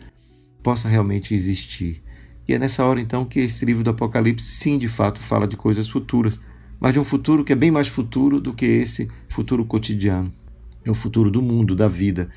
possa 0.63 0.89
realmente 0.89 1.35
existir. 1.35 2.01
E 2.47 2.53
é 2.53 2.59
nessa 2.59 2.85
hora 2.85 3.01
então 3.01 3.25
que 3.25 3.41
esse 3.41 3.65
livro 3.65 3.83
do 3.83 3.89
Apocalipse, 3.89 4.53
sim, 4.53 4.77
de 4.77 4.87
fato, 4.87 5.19
fala 5.19 5.47
de 5.47 5.57
coisas 5.57 5.87
futuras, 5.87 6.39
mas 6.79 6.93
de 6.93 6.99
um 6.99 7.03
futuro 7.03 7.43
que 7.43 7.51
é 7.51 7.55
bem 7.55 7.71
mais 7.71 7.87
futuro 7.87 8.39
do 8.39 8.53
que 8.53 8.65
esse 8.65 9.09
futuro 9.27 9.65
cotidiano 9.65 10.31
é 10.87 10.91
o 10.91 10.95
futuro 10.95 11.29
do 11.29 11.41
mundo, 11.41 11.75
da 11.75 11.87
vida. 11.87 12.29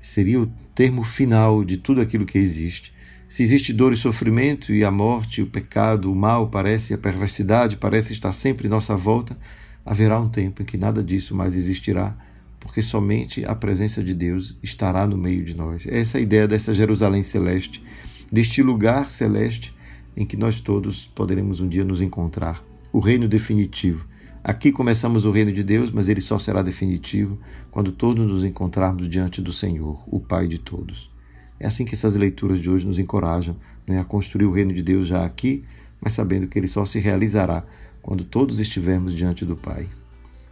Seria 0.00 0.40
o 0.40 0.46
termo 0.74 1.02
final 1.02 1.64
de 1.64 1.76
tudo 1.76 2.00
aquilo 2.00 2.26
que 2.26 2.38
existe. 2.38 2.92
Se 3.28 3.42
existe 3.42 3.72
dor 3.72 3.92
e 3.92 3.96
sofrimento 3.96 4.72
e 4.72 4.84
a 4.84 4.90
morte, 4.90 5.42
o 5.42 5.46
pecado, 5.46 6.12
o 6.12 6.14
mal 6.14 6.48
parece, 6.48 6.94
a 6.94 6.98
perversidade 6.98 7.76
parece 7.76 8.12
estar 8.12 8.32
sempre 8.32 8.66
em 8.66 8.70
nossa 8.70 8.96
volta, 8.96 9.36
haverá 9.84 10.18
um 10.20 10.28
tempo 10.28 10.62
em 10.62 10.64
que 10.64 10.76
nada 10.76 11.02
disso 11.02 11.34
mais 11.34 11.56
existirá, 11.56 12.16
porque 12.60 12.82
somente 12.82 13.44
a 13.44 13.54
presença 13.54 14.02
de 14.02 14.14
Deus 14.14 14.56
estará 14.62 15.06
no 15.06 15.16
meio 15.16 15.44
de 15.44 15.56
nós. 15.56 15.86
Essa 15.86 16.18
é 16.18 16.20
a 16.20 16.22
ideia 16.22 16.46
dessa 16.46 16.74
Jerusalém 16.74 17.22
celeste, 17.22 17.82
deste 18.30 18.62
lugar 18.62 19.10
celeste 19.10 19.74
em 20.16 20.24
que 20.24 20.36
nós 20.36 20.60
todos 20.60 21.06
poderemos 21.06 21.60
um 21.60 21.68
dia 21.68 21.84
nos 21.84 22.00
encontrar. 22.00 22.64
O 22.92 22.98
reino 22.98 23.28
definitivo 23.28 24.06
Aqui 24.48 24.70
começamos 24.70 25.24
o 25.24 25.32
reino 25.32 25.52
de 25.52 25.64
Deus, 25.64 25.90
mas 25.90 26.08
ele 26.08 26.20
só 26.20 26.38
será 26.38 26.62
definitivo 26.62 27.36
quando 27.68 27.90
todos 27.90 28.24
nos 28.24 28.44
encontrarmos 28.44 29.08
diante 29.08 29.42
do 29.42 29.52
Senhor, 29.52 30.00
o 30.06 30.20
Pai 30.20 30.46
de 30.46 30.56
todos. 30.56 31.10
É 31.58 31.66
assim 31.66 31.84
que 31.84 31.96
essas 31.96 32.14
leituras 32.14 32.60
de 32.60 32.70
hoje 32.70 32.86
nos 32.86 32.96
encorajam 32.96 33.56
né, 33.84 33.98
a 33.98 34.04
construir 34.04 34.46
o 34.46 34.52
reino 34.52 34.72
de 34.72 34.84
Deus 34.84 35.08
já 35.08 35.24
aqui, 35.24 35.64
mas 36.00 36.12
sabendo 36.12 36.46
que 36.46 36.56
ele 36.56 36.68
só 36.68 36.84
se 36.84 37.00
realizará 37.00 37.64
quando 38.00 38.22
todos 38.22 38.60
estivermos 38.60 39.16
diante 39.16 39.44
do 39.44 39.56
Pai. 39.56 39.88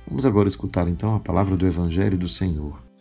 Vamos 0.09 0.27
agora 0.27 0.49
escutar 0.49 0.89
então 0.89 1.15
a 1.15 1.21
palavra 1.21 1.57
do 1.57 1.65
Evangelho 1.65 2.19
do 2.19 2.27
Senhor. 2.27 2.94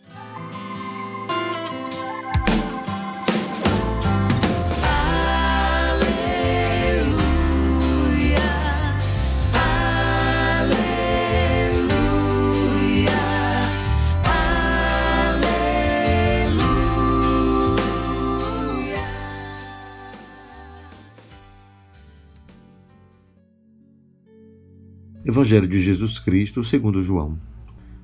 Evangelho 25.44 25.68
de 25.68 25.78
Jesus 25.78 26.18
Cristo, 26.18 26.64
segundo 26.64 27.02
João. 27.02 27.38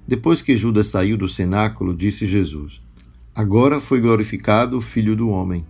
Depois 0.06 0.42
que 0.42 0.58
Judas 0.58 0.88
saiu 0.88 1.16
do 1.16 1.26
cenáculo, 1.26 1.96
disse 1.96 2.26
Jesus: 2.26 2.82
Agora 3.34 3.80
foi 3.80 3.98
glorificado 3.98 4.76
o 4.76 4.80
Filho 4.80 5.16
do 5.16 5.30
homem, 5.30 5.62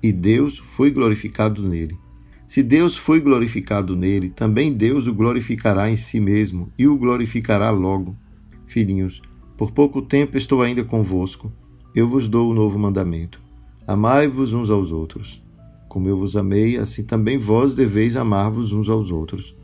e 0.00 0.12
Deus 0.12 0.58
foi 0.58 0.92
glorificado 0.92 1.60
nele. 1.60 1.98
Se 2.46 2.62
Deus 2.62 2.96
foi 2.96 3.20
glorificado 3.20 3.96
nele, 3.96 4.30
também 4.30 4.72
Deus 4.72 5.08
o 5.08 5.12
glorificará 5.12 5.90
em 5.90 5.96
si 5.96 6.20
mesmo 6.20 6.72
e 6.78 6.86
o 6.86 6.96
glorificará 6.96 7.70
logo. 7.70 8.16
Filhinhos, 8.64 9.20
por 9.56 9.72
pouco 9.72 10.00
tempo 10.00 10.38
estou 10.38 10.62
ainda 10.62 10.84
convosco. 10.84 11.52
Eu 11.92 12.08
vos 12.08 12.28
dou 12.28 12.46
o 12.46 12.52
um 12.52 12.54
novo 12.54 12.78
mandamento: 12.78 13.42
Amai-vos 13.84 14.52
uns 14.52 14.70
aos 14.70 14.92
outros. 14.92 15.42
Como 15.88 16.08
eu 16.08 16.16
vos 16.16 16.36
amei, 16.36 16.76
assim 16.76 17.02
também 17.02 17.38
vós 17.38 17.74
deveis 17.74 18.14
amar-vos 18.14 18.72
uns 18.72 18.88
aos 18.88 19.10
outros. 19.10 19.57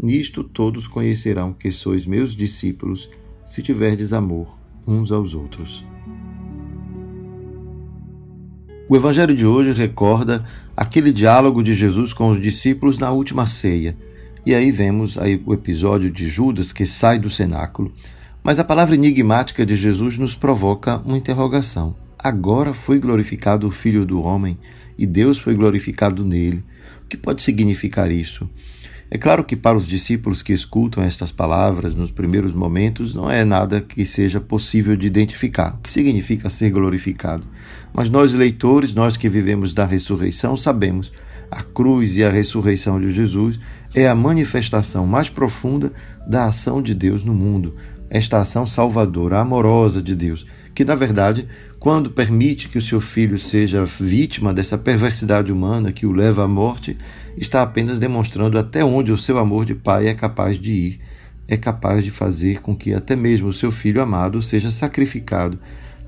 Nisto 0.00 0.44
todos 0.44 0.86
conhecerão 0.86 1.52
que 1.52 1.70
sois 1.70 2.04
meus 2.04 2.34
discípulos, 2.34 3.10
se 3.44 3.62
tiverdes 3.62 4.12
amor 4.12 4.56
uns 4.86 5.10
aos 5.10 5.34
outros. 5.34 5.84
O 8.88 8.94
Evangelho 8.94 9.34
de 9.34 9.44
hoje 9.44 9.72
recorda 9.72 10.44
aquele 10.76 11.12
diálogo 11.12 11.62
de 11.62 11.74
Jesus 11.74 12.12
com 12.12 12.30
os 12.30 12.40
discípulos 12.40 12.98
na 12.98 13.10
última 13.10 13.46
ceia. 13.46 13.96
E 14.44 14.54
aí 14.54 14.70
vemos 14.70 15.18
aí 15.18 15.42
o 15.44 15.52
episódio 15.52 16.08
de 16.08 16.28
Judas 16.28 16.72
que 16.72 16.86
sai 16.86 17.18
do 17.18 17.28
cenáculo. 17.28 17.92
Mas 18.44 18.60
a 18.60 18.64
palavra 18.64 18.94
enigmática 18.94 19.66
de 19.66 19.74
Jesus 19.74 20.16
nos 20.16 20.36
provoca 20.36 20.98
uma 20.98 21.16
interrogação. 21.18 21.96
Agora 22.16 22.72
foi 22.72 23.00
glorificado 23.00 23.66
o 23.66 23.72
Filho 23.72 24.06
do 24.06 24.22
Homem 24.22 24.56
e 24.96 25.04
Deus 25.04 25.36
foi 25.36 25.54
glorificado 25.54 26.24
nele. 26.24 26.62
O 27.04 27.08
que 27.08 27.16
pode 27.16 27.42
significar 27.42 28.12
isso? 28.12 28.48
É 29.08 29.16
claro 29.16 29.44
que 29.44 29.54
para 29.54 29.78
os 29.78 29.86
discípulos 29.86 30.42
que 30.42 30.52
escutam 30.52 31.02
estas 31.02 31.30
palavras 31.30 31.94
nos 31.94 32.10
primeiros 32.10 32.52
momentos 32.52 33.14
não 33.14 33.30
é 33.30 33.44
nada 33.44 33.80
que 33.80 34.04
seja 34.04 34.40
possível 34.40 34.96
de 34.96 35.06
identificar, 35.06 35.74
o 35.74 35.78
que 35.78 35.92
significa 35.92 36.50
ser 36.50 36.70
glorificado. 36.70 37.44
Mas 37.94 38.10
nós, 38.10 38.34
leitores, 38.34 38.92
nós 38.92 39.16
que 39.16 39.28
vivemos 39.28 39.72
da 39.72 39.86
ressurreição, 39.86 40.56
sabemos 40.56 41.12
a 41.50 41.62
cruz 41.62 42.16
e 42.16 42.24
a 42.24 42.30
ressurreição 42.30 43.00
de 43.00 43.12
Jesus 43.12 43.60
é 43.94 44.08
a 44.08 44.14
manifestação 44.14 45.06
mais 45.06 45.28
profunda 45.28 45.92
da 46.26 46.46
ação 46.46 46.82
de 46.82 46.92
Deus 46.92 47.22
no 47.22 47.32
mundo, 47.32 47.76
esta 48.10 48.40
ação 48.40 48.66
salvadora, 48.66 49.38
amorosa 49.38 50.02
de 50.02 50.14
Deus, 50.14 50.44
que 50.74 50.84
na 50.84 50.96
verdade, 50.96 51.46
quando 51.78 52.10
permite 52.10 52.68
que 52.68 52.78
o 52.78 52.82
seu 52.82 53.00
filho 53.00 53.38
seja 53.38 53.84
vítima 53.84 54.52
dessa 54.52 54.76
perversidade 54.76 55.52
humana 55.52 55.92
que 55.92 56.04
o 56.04 56.12
leva 56.12 56.44
à 56.44 56.48
morte, 56.48 56.96
está 57.36 57.62
apenas 57.62 57.98
demonstrando 57.98 58.58
até 58.58 58.84
onde 58.84 59.12
o 59.12 59.18
seu 59.18 59.38
amor 59.38 59.64
de 59.64 59.74
pai 59.74 60.08
é 60.08 60.14
capaz 60.14 60.58
de 60.58 60.72
ir, 60.72 61.00
é 61.46 61.56
capaz 61.56 62.04
de 62.04 62.10
fazer 62.10 62.60
com 62.60 62.74
que 62.74 62.94
até 62.94 63.14
mesmo 63.14 63.48
o 63.48 63.52
seu 63.52 63.70
filho 63.70 64.02
amado 64.02 64.42
seja 64.42 64.70
sacrificado, 64.70 65.58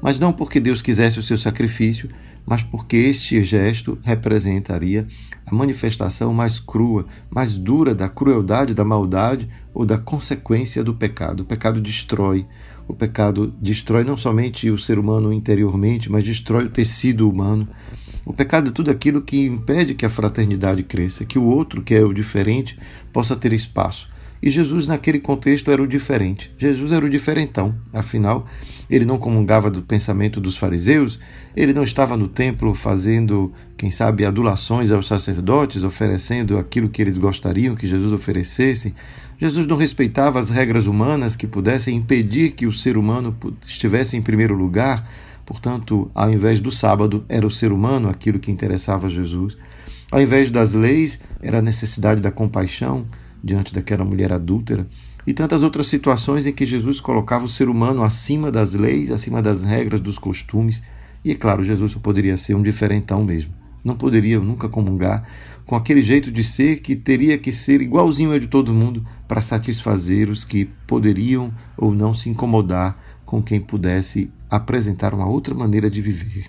mas 0.01 0.19
não 0.19 0.33
porque 0.33 0.59
Deus 0.59 0.81
quisesse 0.81 1.19
o 1.19 1.23
seu 1.23 1.37
sacrifício, 1.37 2.09
mas 2.47 2.63
porque 2.63 2.97
este 2.97 3.43
gesto 3.43 3.99
representaria 4.03 5.07
a 5.51 5.55
manifestação 5.55 6.33
mais 6.33 6.59
crua, 6.59 7.07
mais 7.31 7.57
dura 7.57 7.95
da 7.95 8.09
crueldade, 8.09 8.75
da 8.75 8.85
maldade 8.85 9.49
ou 9.73 9.87
da 9.87 9.97
consequência 9.97 10.85
do 10.85 10.95
pecado. 10.95 11.41
O 11.41 11.47
pecado 11.47 11.81
destrói. 11.81 12.47
O 12.87 12.95
pecado 12.95 13.55
destrói 13.61 14.05
não 14.05 14.17
somente 14.17 14.71
o 14.71 14.79
ser 14.79 14.99
humano 14.99 15.33
interiormente, 15.33 16.11
mas 16.11 16.25
destrói 16.25 16.65
o 16.65 16.71
tecido 16.71 17.29
humano. 17.29 17.69
O 18.25 18.33
pecado 18.33 18.69
é 18.69 18.73
tudo 18.73 18.91
aquilo 18.91 19.23
que 19.23 19.47
impede 19.47 19.95
que 19.95 20.05
a 20.05 20.11
fraternidade 20.11 20.83
cresça, 20.83 21.25
que 21.25 21.39
o 21.39 21.45
outro, 21.45 21.83
que 21.83 21.95
é 21.95 22.03
o 22.03 22.13
diferente, 22.13 22.79
possa 23.13 23.35
ter 23.35 23.53
espaço. 23.53 24.09
E 24.43 24.51
Jesus, 24.51 24.87
naquele 24.87 25.19
contexto, 25.19 25.71
era 25.71 25.83
o 25.83 25.87
diferente. 25.87 26.53
Jesus 26.59 26.93
era 26.93 27.05
o 27.05 27.11
diferentão. 27.11 27.75
Afinal, 27.93 28.47
ele 28.91 29.05
não 29.05 29.19
comungava 29.19 29.71
do 29.71 29.83
pensamento 29.83 30.41
dos 30.41 30.57
fariseus, 30.57 31.19
ele 31.57 31.73
não 31.73 31.85
estava 31.85 32.17
no 32.17 32.29
templo 32.29 32.75
fazendo, 32.75 33.53
quem 33.77 33.91
sabe, 33.91 34.25
adulações 34.25 34.91
aos 34.91 35.07
sacerdotes, 35.07 35.85
oferecendo 35.85 36.57
aquilo 36.57 36.89
que 36.89 37.03
eles 37.03 37.19
gostariam 37.19 37.75
que 37.75 37.87
Jesus 37.87 38.13
oferecesse. 38.13 38.95
Jesus 39.41 39.67
não 39.67 39.77
respeitava 39.77 40.39
as 40.39 40.51
regras 40.51 40.87
humanas 40.87 41.37
que 41.37 41.47
pudessem 41.47 41.97
impedir 41.97 42.53
que 42.53 42.67
o 42.67 42.73
ser 42.73 42.97
humano 42.97 43.37
estivesse 43.67 44.17
em 44.17 44.23
primeiro 44.23 44.55
lugar. 44.55 45.09
Portanto, 45.45 46.11
ao 46.15 46.31
invés 46.31 46.61
do 46.61 46.71
sábado, 46.71 47.25
era 47.29 47.47
o 47.47 47.51
ser 47.51 47.73
humano 47.73 48.09
aquilo 48.09 48.39
que 48.39 48.51
interessava 48.51 49.07
a 49.07 49.11
Jesus. 49.11 49.57
Ao 50.11 50.21
invés 50.21 50.51
das 50.51 50.73
leis, 50.73 51.21
era 51.43 51.59
a 51.59 51.63
necessidade 51.63 52.21
da 52.21 52.31
compaixão 52.31 53.07
diante 53.43 53.75
daquela 53.75 54.05
mulher 54.05 54.33
adúltera, 54.33 54.87
e 55.29 55.35
tantas 55.35 55.63
outras 55.63 55.89
situações 55.89 56.47
em 56.47 56.55
que 56.55 56.65
Jesus 56.65 57.01
colocava 57.01 57.45
o 57.45 57.49
ser 57.51 57.69
humano 57.69 58.03
acima 58.03 58.51
das 58.51 58.73
leis, 58.73 59.11
acima 59.11 59.43
das 59.43 59.63
regras, 59.63 60.01
dos 60.01 60.19
costumes. 60.19 60.81
E 61.23 61.31
é 61.31 61.35
claro, 61.35 61.63
Jesus 61.63 61.93
só 61.93 61.99
poderia 61.99 62.35
ser 62.39 62.55
um 62.55 62.63
diferentão 62.63 63.23
mesmo. 63.23 63.53
Não 63.85 63.95
poderia 63.95 64.41
nunca 64.41 64.71
comungar 64.71 65.29
com 65.67 65.77
aquele 65.77 66.01
jeito 66.01 66.33
de 66.33 66.43
ser 66.43 66.81
que 66.81 66.97
teria 66.97 67.37
que 67.37 67.53
ser 67.53 67.83
igualzinho 67.83 68.33
a 68.33 68.39
de 68.39 68.47
todo 68.47 68.73
mundo 68.73 69.05
para 69.29 69.43
satisfazer 69.43 70.31
os 70.31 70.45
que 70.45 70.65
poderiam 70.87 71.53
ou 71.77 71.95
não 71.95 72.15
se 72.15 72.31
incomodar 72.31 72.99
com 73.27 73.43
quem 73.43 73.61
pudesse 73.61 74.31
apresentar 74.49 75.13
uma 75.13 75.29
outra 75.29 75.55
maneira 75.55 75.91
de 75.91 76.01
viver. 76.01 76.47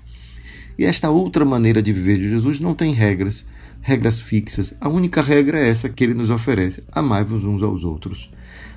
E 0.77 0.85
esta 0.85 1.09
outra 1.09 1.43
maneira 1.43 1.81
de 1.81 1.91
viver 1.91 2.17
de 2.17 2.29
Jesus 2.29 2.61
não 2.61 2.73
tem 2.73 2.93
regras, 2.93 3.45
regras 3.81 4.21
fixas. 4.21 4.73
A 4.79 4.87
única 4.87 5.21
regra 5.21 5.59
é 5.59 5.67
essa 5.67 5.89
que 5.89 6.01
ele 6.01 6.13
nos 6.13 6.29
oferece: 6.29 6.81
amai-vos 6.93 7.43
uns 7.43 7.61
aos 7.61 7.83
outros. 7.83 8.31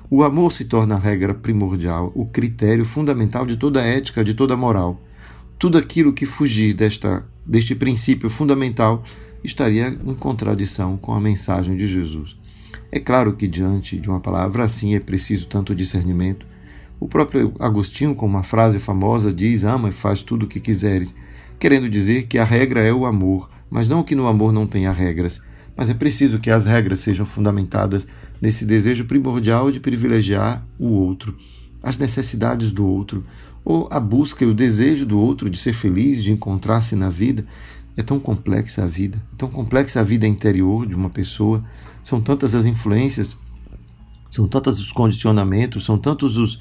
O 0.09 0.23
amor 0.23 0.51
se 0.51 0.65
torna 0.65 0.95
a 0.95 0.99
regra 0.99 1.33
primordial, 1.33 2.11
o 2.13 2.25
critério 2.25 2.85
fundamental 2.85 3.45
de 3.45 3.57
toda 3.57 3.81
ética, 3.81 4.23
de 4.23 4.33
toda 4.33 4.55
moral. 4.55 5.01
Tudo 5.57 5.77
aquilo 5.77 6.13
que 6.13 6.25
fugir 6.25 6.73
desta, 6.73 7.25
deste 7.45 7.73
princípio 7.73 8.29
fundamental 8.29 9.03
estaria 9.43 9.87
em 9.87 10.13
contradição 10.13 10.97
com 10.97 11.13
a 11.13 11.21
mensagem 11.21 11.75
de 11.75 11.87
Jesus. 11.87 12.37
É 12.91 12.99
claro 12.99 13.33
que 13.33 13.47
diante 13.47 13.97
de 13.97 14.09
uma 14.09 14.19
palavra 14.19 14.63
assim 14.63 14.93
é 14.93 14.99
preciso 14.99 15.47
tanto 15.47 15.73
discernimento. 15.73 16.45
O 16.99 17.07
próprio 17.07 17.53
Agostinho, 17.59 18.13
com 18.13 18.25
uma 18.25 18.43
frase 18.43 18.79
famosa, 18.79 19.33
diz: 19.33 19.63
Ama 19.63 19.89
e 19.89 19.91
faz 19.91 20.21
tudo 20.21 20.43
o 20.43 20.47
que 20.47 20.59
quiseres, 20.59 21.15
querendo 21.59 21.89
dizer 21.89 22.27
que 22.27 22.37
a 22.37 22.43
regra 22.43 22.81
é 22.81 22.93
o 22.93 23.05
amor, 23.05 23.49
mas 23.69 23.87
não 23.87 24.03
que 24.03 24.15
no 24.15 24.27
amor 24.27 24.53
não 24.53 24.67
tenha 24.67 24.91
regras, 24.91 25.41
mas 25.75 25.89
é 25.89 25.93
preciso 25.93 26.39
que 26.39 26.51
as 26.51 26.65
regras 26.65 26.99
sejam 26.99 27.25
fundamentadas 27.25 28.07
nesse 28.43 28.65
desejo 28.65 29.05
primordial 29.05 29.71
de 29.71 29.79
privilegiar 29.79 30.67
o 30.77 30.87
outro, 30.87 31.37
as 31.81 31.97
necessidades 31.97 32.73
do 32.73 32.85
outro, 32.85 33.23
ou 33.63 33.87
a 33.89 34.01
busca 34.01 34.43
e 34.43 34.47
o 34.47 34.53
desejo 34.53 35.05
do 35.05 35.17
outro 35.17 35.49
de 35.49 35.57
ser 35.57 35.71
feliz, 35.71 36.21
de 36.21 36.29
encontrar-se 36.29 36.93
na 36.93 37.09
vida. 37.09 37.45
É 37.95 38.03
tão 38.03 38.19
complexa 38.19 38.83
a 38.83 38.85
vida, 38.85 39.17
é 39.31 39.37
tão 39.37 39.47
complexa 39.47 40.01
a 40.01 40.03
vida 40.03 40.27
interior 40.27 40.85
de 40.85 40.93
uma 40.93 41.09
pessoa, 41.09 41.63
são 42.03 42.19
tantas 42.19 42.53
as 42.53 42.65
influências, 42.65 43.37
são 44.29 44.45
tantos 44.45 44.77
os 44.77 44.91
condicionamentos, 44.91 45.85
são 45.85 45.97
tantos 45.97 46.35
os, 46.35 46.59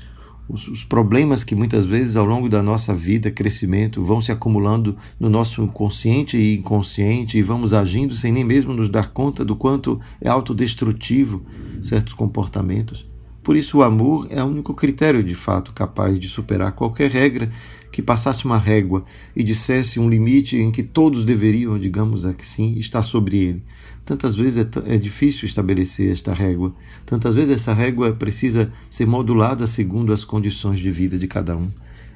os, 0.52 0.68
os, 0.68 0.84
problemas 0.84 1.42
que 1.42 1.54
muitas 1.54 1.86
vezes 1.86 2.14
ao 2.14 2.26
longo 2.26 2.48
da 2.48 2.62
nossa 2.62 2.94
vida, 2.94 3.30
crescimento, 3.30 4.04
vão 4.04 4.20
se 4.20 4.30
acumulando 4.30 4.96
no 5.18 5.30
nosso 5.30 5.66
consciente 5.68 6.36
e 6.36 6.58
inconsciente 6.58 7.38
e 7.38 7.42
vamos 7.42 7.72
agindo 7.72 8.14
sem 8.14 8.30
nem 8.30 8.44
mesmo 8.44 8.74
nos 8.74 8.90
dar 8.90 9.10
conta 9.12 9.44
do 9.44 9.56
quanto 9.56 9.98
é 10.20 10.28
autodestrutivo 10.28 11.42
certos 11.80 12.12
comportamentos. 12.12 13.10
Por 13.42 13.56
isso, 13.56 13.78
o 13.78 13.82
amor 13.82 14.28
é 14.30 14.42
o 14.42 14.46
único 14.46 14.74
critério 14.74 15.24
de 15.24 15.34
fato 15.34 15.72
capaz 15.72 16.20
de 16.20 16.28
superar 16.28 16.72
qualquer 16.72 17.10
regra 17.10 17.50
que 17.92 18.00
passasse 18.00 18.46
uma 18.46 18.59
régua 18.59 19.05
e 19.37 19.44
dissesse 19.44 20.00
um 20.00 20.09
limite 20.09 20.57
em 20.57 20.72
que 20.72 20.83
todos 20.83 21.26
deveriam, 21.26 21.78
digamos 21.78 22.24
assim, 22.24 22.78
estar 22.78 23.02
sobre 23.02 23.37
ele. 23.37 23.62
Tantas 24.05 24.35
vezes 24.35 24.66
é, 24.66 24.94
é, 24.94 24.96
difícil 24.96 25.46
estabelecer 25.46 26.11
esta 26.11 26.33
régua, 26.33 26.74
tantas 27.07 27.35
vezes 27.35 27.55
essa 27.55 27.72
régua 27.72 28.12
precisa 28.12 28.72
ser 28.90 29.07
modulada 29.07 29.66
segundo 29.66 30.12
as 30.12 30.24
condições 30.24 30.81
de 30.81 30.90
vida 30.90 31.18
de 31.18 31.28
cada 31.28 31.57
um. 31.57 31.68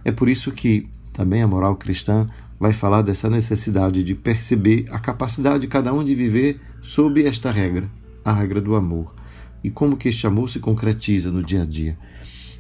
É 0.03 0.11
por 0.11 0.29
isso 0.29 0.51
que 0.51 0.89
também 1.13 1.43
a 1.43 1.47
moral 1.47 1.77
cristã 1.77 2.29
vai 2.59 2.73
falar 2.73 3.03
dessa 3.03 3.29
necessidade 3.29 4.03
de 4.03 4.15
perceber 4.15 4.87
a 4.91 4.99
capacidade 4.99 5.61
de 5.61 5.69
cada 5.69 5.93
um 5.93 6.03
de 6.03 6.15
viver 6.15 6.59
sob 6.81 7.23
esta 7.25 7.51
regra, 7.53 7.89
a 8.25 8.33
regra 8.33 8.61
do 8.61 8.75
amor, 8.75 9.15
e 9.63 9.71
como 9.71 9.97
que 9.97 10.09
este 10.09 10.27
amor 10.27 10.49
se 10.49 10.59
concretiza 10.59 11.31
no 11.31 11.43
dia 11.43 11.63
a 11.63 11.67
dia. 11.67 11.99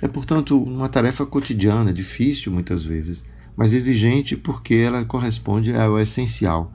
É, 0.00 0.08
portanto, 0.08 0.60
uma 0.62 0.88
tarefa 0.88 1.24
cotidiana, 1.24 1.92
difícil 1.92 2.52
muitas 2.52 2.84
vezes, 2.84 3.24
mas 3.56 3.72
exigente 3.72 4.36
porque 4.36 4.74
ela 4.74 5.04
corresponde 5.04 5.74
ao 5.74 5.98
essencial, 5.98 6.72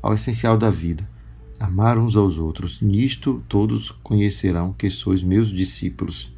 ao 0.00 0.14
essencial 0.14 0.56
da 0.56 0.70
vida 0.70 1.08
amar 1.60 1.98
uns 1.98 2.16
aos 2.16 2.38
outros. 2.38 2.80
Nisto 2.80 3.44
todos 3.46 3.90
conhecerão 4.02 4.72
que 4.72 4.88
sois 4.88 5.22
meus 5.22 5.52
discípulos. 5.52 6.32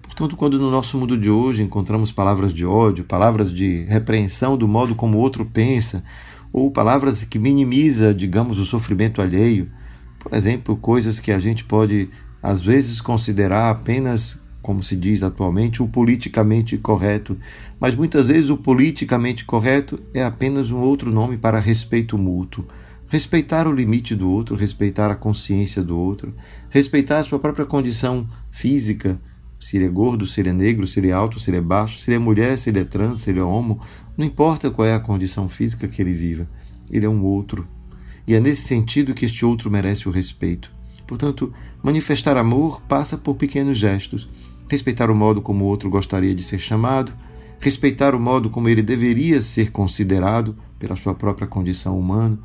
Portanto, 0.00 0.36
quando 0.36 0.58
no 0.58 0.70
nosso 0.70 0.96
mundo 0.96 1.18
de 1.18 1.28
hoje 1.28 1.62
encontramos 1.62 2.10
palavras 2.10 2.52
de 2.52 2.64
ódio, 2.64 3.04
palavras 3.04 3.52
de 3.52 3.84
repreensão 3.84 4.56
do 4.56 4.66
modo 4.66 4.94
como 4.94 5.18
o 5.18 5.20
outro 5.20 5.44
pensa, 5.44 6.02
ou 6.50 6.70
palavras 6.70 7.24
que 7.24 7.38
minimiza, 7.38 8.14
digamos, 8.14 8.58
o 8.58 8.64
sofrimento 8.64 9.20
alheio, 9.20 9.70
por 10.18 10.32
exemplo, 10.32 10.76
coisas 10.76 11.20
que 11.20 11.30
a 11.30 11.38
gente 11.38 11.64
pode 11.64 12.08
às 12.42 12.60
vezes 12.60 13.00
considerar 13.00 13.70
apenas, 13.70 14.40
como 14.64 14.82
se 14.82 14.96
diz 14.96 15.22
atualmente, 15.22 15.82
o 15.82 15.86
politicamente 15.86 16.78
correto, 16.78 17.36
mas 17.78 17.94
muitas 17.94 18.28
vezes 18.28 18.48
o 18.48 18.56
politicamente 18.56 19.44
correto 19.44 20.00
é 20.14 20.24
apenas 20.24 20.70
um 20.70 20.78
outro 20.78 21.12
nome 21.12 21.36
para 21.36 21.60
respeito 21.60 22.16
mútuo 22.16 22.66
respeitar 23.14 23.68
o 23.68 23.72
limite 23.72 24.12
do 24.14 24.28
outro, 24.28 24.56
respeitar 24.56 25.08
a 25.08 25.14
consciência 25.14 25.84
do 25.84 25.96
outro, 25.96 26.34
respeitar 26.68 27.20
a 27.20 27.22
sua 27.22 27.38
própria 27.38 27.64
condição 27.64 28.28
física, 28.50 29.20
se 29.60 29.76
ele 29.76 29.84
é 29.84 29.88
gordo, 29.88 30.26
se 30.26 30.40
ele 30.40 30.48
é 30.48 30.52
negro, 30.52 30.84
se 30.84 30.98
ele 30.98 31.10
é 31.10 31.12
alto, 31.12 31.38
se 31.38 31.48
ele 31.48 31.58
é 31.58 31.60
baixo, 31.60 32.00
se 32.00 32.10
ele 32.10 32.16
é 32.16 32.18
mulher, 32.18 32.58
se 32.58 32.70
ele 32.70 32.80
é 32.80 32.84
trans, 32.84 33.20
se 33.20 33.30
ele 33.30 33.38
é 33.38 33.42
homo, 33.44 33.80
não 34.16 34.26
importa 34.26 34.68
qual 34.68 34.88
é 34.88 34.94
a 34.94 34.98
condição 34.98 35.48
física 35.48 35.86
que 35.86 36.02
ele 36.02 36.12
viva, 36.12 36.48
ele 36.90 37.06
é 37.06 37.08
um 37.08 37.22
outro. 37.22 37.68
E 38.26 38.34
é 38.34 38.40
nesse 38.40 38.66
sentido 38.66 39.14
que 39.14 39.26
este 39.26 39.44
outro 39.44 39.70
merece 39.70 40.08
o 40.08 40.10
respeito. 40.10 40.72
Portanto, 41.06 41.52
manifestar 41.82 42.36
amor 42.36 42.80
passa 42.88 43.16
por 43.16 43.36
pequenos 43.36 43.78
gestos. 43.78 44.28
Respeitar 44.74 45.08
o 45.08 45.14
modo 45.14 45.40
como 45.40 45.64
o 45.64 45.68
outro 45.68 45.88
gostaria 45.88 46.34
de 46.34 46.42
ser 46.42 46.58
chamado, 46.58 47.12
respeitar 47.60 48.12
o 48.12 48.18
modo 48.18 48.50
como 48.50 48.68
ele 48.68 48.82
deveria 48.82 49.40
ser 49.40 49.70
considerado 49.70 50.56
pela 50.80 50.96
sua 50.96 51.14
própria 51.14 51.46
condição 51.46 51.96
humana, 51.96 52.36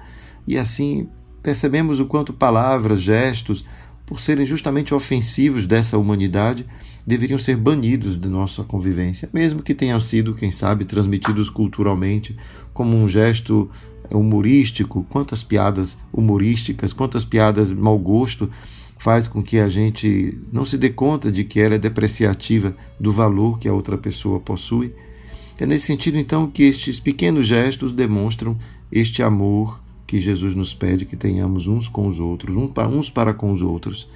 e 0.45 0.55
assim 0.55 1.09
percebemos 1.41 1.99
o 1.99 2.05
quanto 2.05 2.31
palavras, 2.31 3.01
gestos, 3.01 3.65
por 4.05 4.19
serem 4.19 4.45
justamente 4.45 4.93
ofensivos 4.93 5.65
dessa 5.65 5.97
humanidade, 5.97 6.67
deveriam 7.03 7.39
ser 7.39 7.57
banidos 7.57 8.15
de 8.15 8.29
nossa 8.29 8.63
convivência, 8.63 9.27
mesmo 9.33 9.63
que 9.63 9.73
tenham 9.73 9.99
sido, 9.99 10.35
quem 10.35 10.51
sabe, 10.51 10.85
transmitidos 10.85 11.49
culturalmente 11.49 12.37
como 12.71 12.95
um 12.95 13.09
gesto 13.09 13.71
humorístico. 14.11 15.03
Quantas 15.09 15.41
piadas 15.41 15.97
humorísticas, 16.13 16.93
quantas 16.93 17.25
piadas 17.25 17.71
mau 17.71 17.97
gosto 17.97 18.51
faz 18.99 19.29
com 19.29 19.41
que 19.41 19.57
a 19.57 19.69
gente 19.69 20.37
não 20.51 20.65
se 20.65 20.77
dê 20.77 20.89
conta 20.89 21.31
de 21.31 21.45
que 21.45 21.59
ela 21.59 21.75
é 21.75 21.79
depreciativa 21.79 22.75
do 22.99 23.13
valor 23.13 23.57
que 23.57 23.67
a 23.67 23.73
outra 23.73 23.97
pessoa 23.97 24.41
possui. 24.41 24.93
É 25.57 25.65
nesse 25.65 25.87
sentido, 25.87 26.17
então, 26.17 26.47
que 26.51 26.63
estes 26.63 26.99
pequenos 26.99 27.47
gestos 27.47 27.93
demonstram 27.93 28.57
este 28.91 29.23
amor 29.23 29.81
que 30.05 30.19
Jesus 30.19 30.53
nos 30.53 30.73
pede 30.73 31.05
que 31.05 31.15
tenhamos 31.15 31.65
uns 31.65 31.87
com 31.87 32.07
os 32.07 32.19
outros, 32.19 32.55
uns 32.55 33.09
para 33.09 33.33
com 33.33 33.53
os 33.53 33.61
outros. 33.61 34.09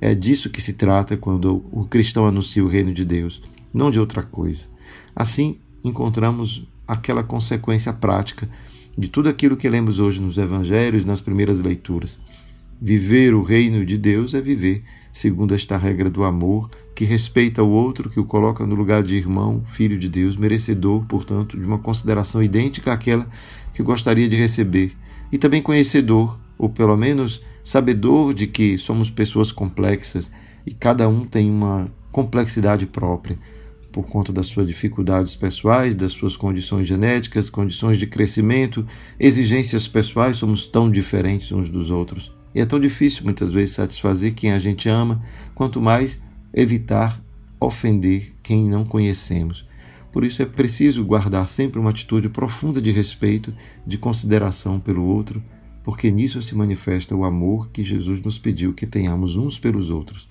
É 0.00 0.14
disso 0.14 0.50
que 0.50 0.60
se 0.60 0.74
trata 0.74 1.16
quando 1.16 1.64
o 1.72 1.86
cristão 1.86 2.26
anuncia 2.26 2.62
o 2.62 2.68
reino 2.68 2.92
de 2.92 3.04
Deus, 3.06 3.42
não 3.72 3.90
de 3.90 3.98
outra 3.98 4.22
coisa. 4.22 4.66
Assim, 5.14 5.58
encontramos 5.82 6.68
aquela 6.86 7.22
consequência 7.22 7.92
prática 7.92 8.48
de 8.98 9.08
tudo 9.08 9.30
aquilo 9.30 9.56
que 9.56 9.68
lemos 9.68 9.98
hoje 9.98 10.20
nos 10.20 10.36
evangelhos, 10.36 11.06
nas 11.06 11.22
primeiras 11.22 11.58
leituras. 11.58 12.18
Viver 12.80 13.34
o 13.34 13.42
reino 13.42 13.84
de 13.84 13.96
Deus 13.96 14.34
é 14.34 14.40
viver 14.40 14.84
segundo 15.16 15.54
esta 15.54 15.78
regra 15.78 16.10
do 16.10 16.24
amor, 16.24 16.68
que 16.94 17.02
respeita 17.06 17.62
o 17.62 17.70
outro, 17.70 18.10
que 18.10 18.20
o 18.20 18.24
coloca 18.24 18.66
no 18.66 18.74
lugar 18.74 19.02
de 19.02 19.16
irmão, 19.16 19.62
filho 19.64 19.98
de 19.98 20.10
Deus, 20.10 20.36
merecedor, 20.36 21.06
portanto, 21.06 21.58
de 21.58 21.64
uma 21.64 21.78
consideração 21.78 22.42
idêntica 22.42 22.92
àquela 22.92 23.26
que 23.72 23.82
gostaria 23.82 24.28
de 24.28 24.36
receber, 24.36 24.94
e 25.32 25.38
também 25.38 25.62
conhecedor, 25.62 26.38
ou 26.58 26.68
pelo 26.68 26.94
menos 26.98 27.42
sabedor 27.64 28.34
de 28.34 28.46
que 28.46 28.76
somos 28.76 29.08
pessoas 29.08 29.50
complexas 29.50 30.30
e 30.66 30.72
cada 30.74 31.08
um 31.08 31.24
tem 31.24 31.50
uma 31.50 31.90
complexidade 32.12 32.84
própria 32.84 33.38
por 33.90 34.04
conta 34.04 34.34
das 34.34 34.48
suas 34.48 34.66
dificuldades 34.66 35.34
pessoais, 35.34 35.94
das 35.94 36.12
suas 36.12 36.36
condições 36.36 36.86
genéticas, 36.86 37.48
condições 37.48 37.98
de 37.98 38.06
crescimento, 38.06 38.86
exigências 39.18 39.88
pessoais, 39.88 40.36
somos 40.36 40.66
tão 40.66 40.90
diferentes 40.90 41.50
uns 41.52 41.70
dos 41.70 41.88
outros. 41.88 42.35
E 42.56 42.60
é 42.60 42.64
tão 42.64 42.80
difícil 42.80 43.22
muitas 43.22 43.50
vezes 43.50 43.74
satisfazer 43.74 44.32
quem 44.32 44.50
a 44.52 44.58
gente 44.58 44.88
ama, 44.88 45.22
quanto 45.54 45.78
mais 45.78 46.18
evitar 46.54 47.22
ofender 47.60 48.32
quem 48.42 48.66
não 48.66 48.82
conhecemos. 48.82 49.68
Por 50.10 50.24
isso 50.24 50.40
é 50.40 50.46
preciso 50.46 51.04
guardar 51.04 51.50
sempre 51.50 51.78
uma 51.78 51.90
atitude 51.90 52.30
profunda 52.30 52.80
de 52.80 52.90
respeito, 52.90 53.52
de 53.86 53.98
consideração 53.98 54.80
pelo 54.80 55.04
outro, 55.04 55.44
porque 55.84 56.10
nisso 56.10 56.40
se 56.40 56.54
manifesta 56.54 57.14
o 57.14 57.26
amor 57.26 57.68
que 57.68 57.84
Jesus 57.84 58.22
nos 58.22 58.38
pediu 58.38 58.72
que 58.72 58.86
tenhamos 58.86 59.36
uns 59.36 59.58
pelos 59.58 59.90
outros. 59.90 60.26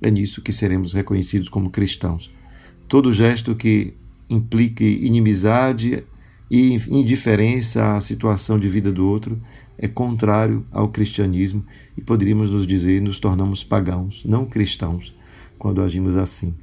É 0.00 0.12
nisso 0.12 0.42
que 0.42 0.52
seremos 0.52 0.92
reconhecidos 0.92 1.48
como 1.48 1.70
cristãos. 1.70 2.32
Todo 2.86 3.12
gesto 3.12 3.52
que 3.56 3.94
implique 4.30 4.84
inimizade 4.84 6.04
e 6.48 6.74
indiferença 6.88 7.96
à 7.96 8.00
situação 8.00 8.60
de 8.60 8.68
vida 8.68 8.92
do 8.92 9.04
outro 9.04 9.42
é 9.78 9.88
contrário 9.88 10.64
ao 10.70 10.88
cristianismo 10.88 11.64
e 11.96 12.00
poderíamos 12.00 12.50
nos 12.50 12.66
dizer 12.66 13.00
nos 13.00 13.18
tornamos 13.18 13.64
pagãos, 13.64 14.22
não 14.24 14.46
cristãos, 14.46 15.14
quando 15.58 15.82
agimos 15.82 16.16
assim. 16.16 16.54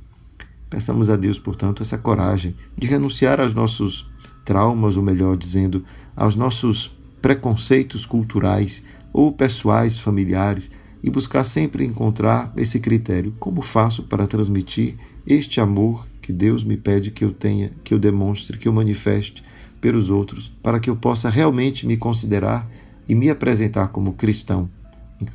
Peçamos 0.69 1.09
a 1.09 1.17
Deus, 1.17 1.37
portanto, 1.37 1.83
essa 1.83 1.97
coragem 1.97 2.55
de 2.77 2.87
renunciar 2.87 3.41
aos 3.41 3.53
nossos 3.53 4.09
traumas, 4.45 4.95
ou 4.95 5.03
melhor 5.03 5.35
dizendo, 5.35 5.83
aos 6.15 6.35
nossos 6.35 6.95
preconceitos 7.21 8.05
culturais 8.05 8.81
ou 9.13 9.31
pessoais, 9.33 9.97
familiares, 9.97 10.71
e 11.03 11.09
buscar 11.09 11.43
sempre 11.43 11.85
encontrar 11.85 12.53
esse 12.55 12.79
critério. 12.79 13.33
Como 13.39 13.61
faço 13.61 14.03
para 14.03 14.27
transmitir 14.27 14.95
este 15.25 15.59
amor 15.59 16.07
que 16.21 16.31
Deus 16.31 16.63
me 16.63 16.77
pede 16.77 17.11
que 17.11 17.25
eu 17.25 17.33
tenha, 17.33 17.71
que 17.83 17.93
eu 17.93 17.99
demonstre, 17.99 18.57
que 18.57 18.67
eu 18.67 18.73
manifeste 18.73 19.43
pelos 19.79 20.09
outros, 20.09 20.51
para 20.61 20.79
que 20.79 20.89
eu 20.89 20.95
possa 20.95 21.29
realmente 21.29 21.87
me 21.87 21.97
considerar 21.97 22.69
e 23.07 23.15
me 23.15 23.29
apresentar 23.29 23.89
como 23.89 24.13
cristão 24.13 24.69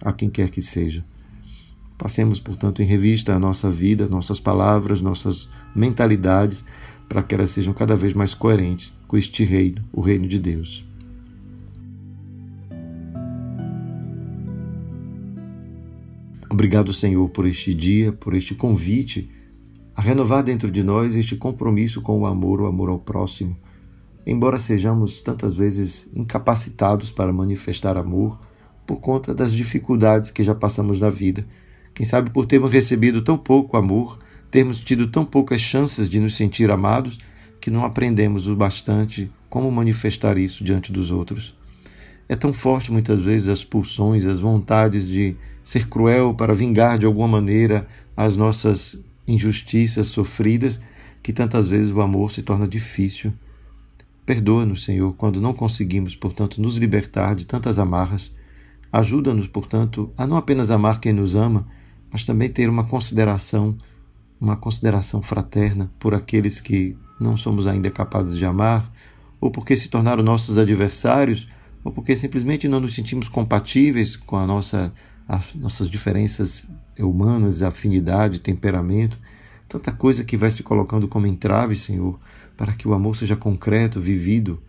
a 0.00 0.12
quem 0.12 0.28
quer 0.28 0.50
que 0.50 0.62
seja. 0.62 1.04
Passemos, 1.98 2.40
portanto, 2.40 2.82
em 2.82 2.84
revista 2.84 3.34
a 3.34 3.38
nossa 3.38 3.70
vida, 3.70 4.08
nossas 4.08 4.38
palavras, 4.38 5.00
nossas 5.00 5.48
mentalidades, 5.74 6.64
para 7.08 7.22
que 7.22 7.34
elas 7.34 7.50
sejam 7.50 7.72
cada 7.72 7.96
vez 7.96 8.12
mais 8.12 8.34
coerentes 8.34 8.92
com 9.06 9.16
este 9.16 9.44
reino, 9.44 9.82
o 9.92 10.00
reino 10.00 10.28
de 10.28 10.38
Deus. 10.38 10.84
Obrigado, 16.50 16.92
Senhor, 16.92 17.28
por 17.30 17.46
este 17.46 17.74
dia, 17.74 18.12
por 18.12 18.34
este 18.34 18.54
convite 18.54 19.30
a 19.94 20.02
renovar 20.02 20.42
dentro 20.42 20.70
de 20.70 20.82
nós 20.82 21.14
este 21.14 21.36
compromisso 21.36 22.02
com 22.02 22.20
o 22.20 22.26
amor, 22.26 22.60
o 22.60 22.66
amor 22.66 22.90
ao 22.90 22.98
próximo, 22.98 23.56
embora 24.26 24.58
sejamos 24.58 25.20
tantas 25.20 25.54
vezes 25.54 26.10
incapacitados 26.12 27.10
para 27.12 27.32
manifestar 27.32 27.96
amor 27.96 28.38
por 28.84 28.96
conta 28.96 29.32
das 29.32 29.52
dificuldades 29.52 30.30
que 30.32 30.42
já 30.42 30.54
passamos 30.54 31.00
na 31.00 31.08
vida. 31.08 31.46
Quem 31.94 32.04
sabe 32.04 32.30
por 32.30 32.44
termos 32.44 32.72
recebido 32.72 33.22
tão 33.22 33.38
pouco 33.38 33.76
amor, 33.76 34.18
termos 34.50 34.80
tido 34.80 35.08
tão 35.08 35.24
poucas 35.24 35.60
chances 35.60 36.10
de 36.10 36.18
nos 36.18 36.34
sentir 36.34 36.70
amados, 36.70 37.18
que 37.60 37.70
não 37.70 37.84
aprendemos 37.84 38.48
o 38.48 38.56
bastante 38.56 39.30
como 39.48 39.70
manifestar 39.70 40.36
isso 40.36 40.64
diante 40.64 40.92
dos 40.92 41.10
outros. 41.10 41.56
É 42.28 42.34
tão 42.34 42.52
forte 42.52 42.90
muitas 42.90 43.20
vezes 43.20 43.48
as 43.48 43.62
pulsões, 43.62 44.26
as 44.26 44.40
vontades 44.40 45.06
de 45.06 45.36
ser 45.62 45.88
cruel 45.88 46.34
para 46.34 46.52
vingar 46.52 46.98
de 46.98 47.06
alguma 47.06 47.28
maneira 47.28 47.86
as 48.16 48.36
nossas 48.36 49.00
injustiças 49.26 50.08
sofridas, 50.08 50.80
que 51.22 51.32
tantas 51.32 51.66
vezes 51.66 51.92
o 51.92 52.00
amor 52.00 52.30
se 52.30 52.42
torna 52.42 52.66
difícil 52.68 53.32
Perdoa-nos, 54.26 54.82
Senhor, 54.82 55.14
quando 55.14 55.40
não 55.40 55.54
conseguimos, 55.54 56.16
portanto, 56.16 56.60
nos 56.60 56.76
libertar 56.76 57.36
de 57.36 57.46
tantas 57.46 57.78
amarras. 57.78 58.34
Ajuda-nos, 58.92 59.46
portanto, 59.46 60.12
a 60.18 60.26
não 60.26 60.36
apenas 60.36 60.68
amar 60.68 60.98
quem 60.98 61.12
nos 61.12 61.36
ama, 61.36 61.64
mas 62.10 62.24
também 62.24 62.48
ter 62.48 62.68
uma 62.68 62.82
consideração, 62.82 63.76
uma 64.40 64.56
consideração 64.56 65.22
fraterna 65.22 65.90
por 66.00 66.12
aqueles 66.12 66.60
que 66.60 66.96
não 67.20 67.36
somos 67.36 67.68
ainda 67.68 67.88
capazes 67.88 68.36
de 68.36 68.44
amar, 68.44 68.92
ou 69.40 69.48
porque 69.48 69.76
se 69.76 69.88
tornaram 69.88 70.24
nossos 70.24 70.58
adversários, 70.58 71.48
ou 71.84 71.92
porque 71.92 72.16
simplesmente 72.16 72.66
não 72.66 72.80
nos 72.80 72.96
sentimos 72.96 73.28
compatíveis 73.28 74.16
com 74.16 74.36
a 74.36 74.44
nossa, 74.44 74.92
as 75.28 75.54
nossas 75.54 75.88
diferenças 75.88 76.68
humanas, 76.98 77.62
afinidade, 77.62 78.40
temperamento 78.40 79.16
tanta 79.68 79.92
coisa 79.92 80.24
que 80.24 80.36
vai 80.36 80.50
se 80.50 80.62
colocando 80.62 81.08
como 81.08 81.26
entrave, 81.26 81.76
Senhor, 81.76 82.18
para 82.56 82.72
que 82.72 82.88
o 82.88 82.94
amor 82.94 83.16
seja 83.16 83.36
concreto, 83.36 84.00
vivido. 84.00 84.62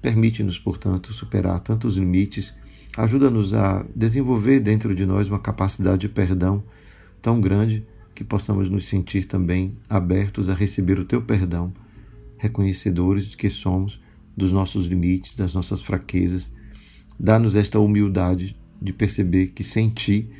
Permite-nos, 0.00 0.58
portanto, 0.58 1.12
superar 1.12 1.60
tantos 1.60 1.96
limites. 1.96 2.54
Ajuda-nos 2.96 3.52
a 3.52 3.84
desenvolver 3.94 4.60
dentro 4.60 4.94
de 4.94 5.04
nós 5.04 5.28
uma 5.28 5.38
capacidade 5.38 6.02
de 6.02 6.08
perdão 6.08 6.62
tão 7.20 7.40
grande 7.40 7.84
que 8.14 8.24
possamos 8.24 8.70
nos 8.70 8.86
sentir 8.86 9.24
também 9.24 9.76
abertos 9.88 10.48
a 10.48 10.54
receber 10.54 10.98
o 10.98 11.04
teu 11.04 11.20
perdão, 11.20 11.72
reconhecedores 12.38 13.26
de 13.26 13.36
que 13.36 13.50
somos 13.50 14.00
dos 14.36 14.52
nossos 14.52 14.86
limites, 14.86 15.36
das 15.36 15.52
nossas 15.52 15.82
fraquezas. 15.82 16.50
Dá-nos 17.18 17.54
esta 17.54 17.80
humildade 17.80 18.56
de 18.80 18.92
perceber 18.92 19.48
que 19.48 19.64
sem 19.64 19.90
ti 19.90 20.30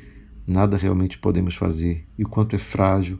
nada 0.45 0.77
realmente 0.77 1.17
podemos 1.17 1.55
fazer 1.55 2.05
e 2.17 2.23
o 2.23 2.29
quanto 2.29 2.55
é 2.55 2.59
frágil 2.59 3.19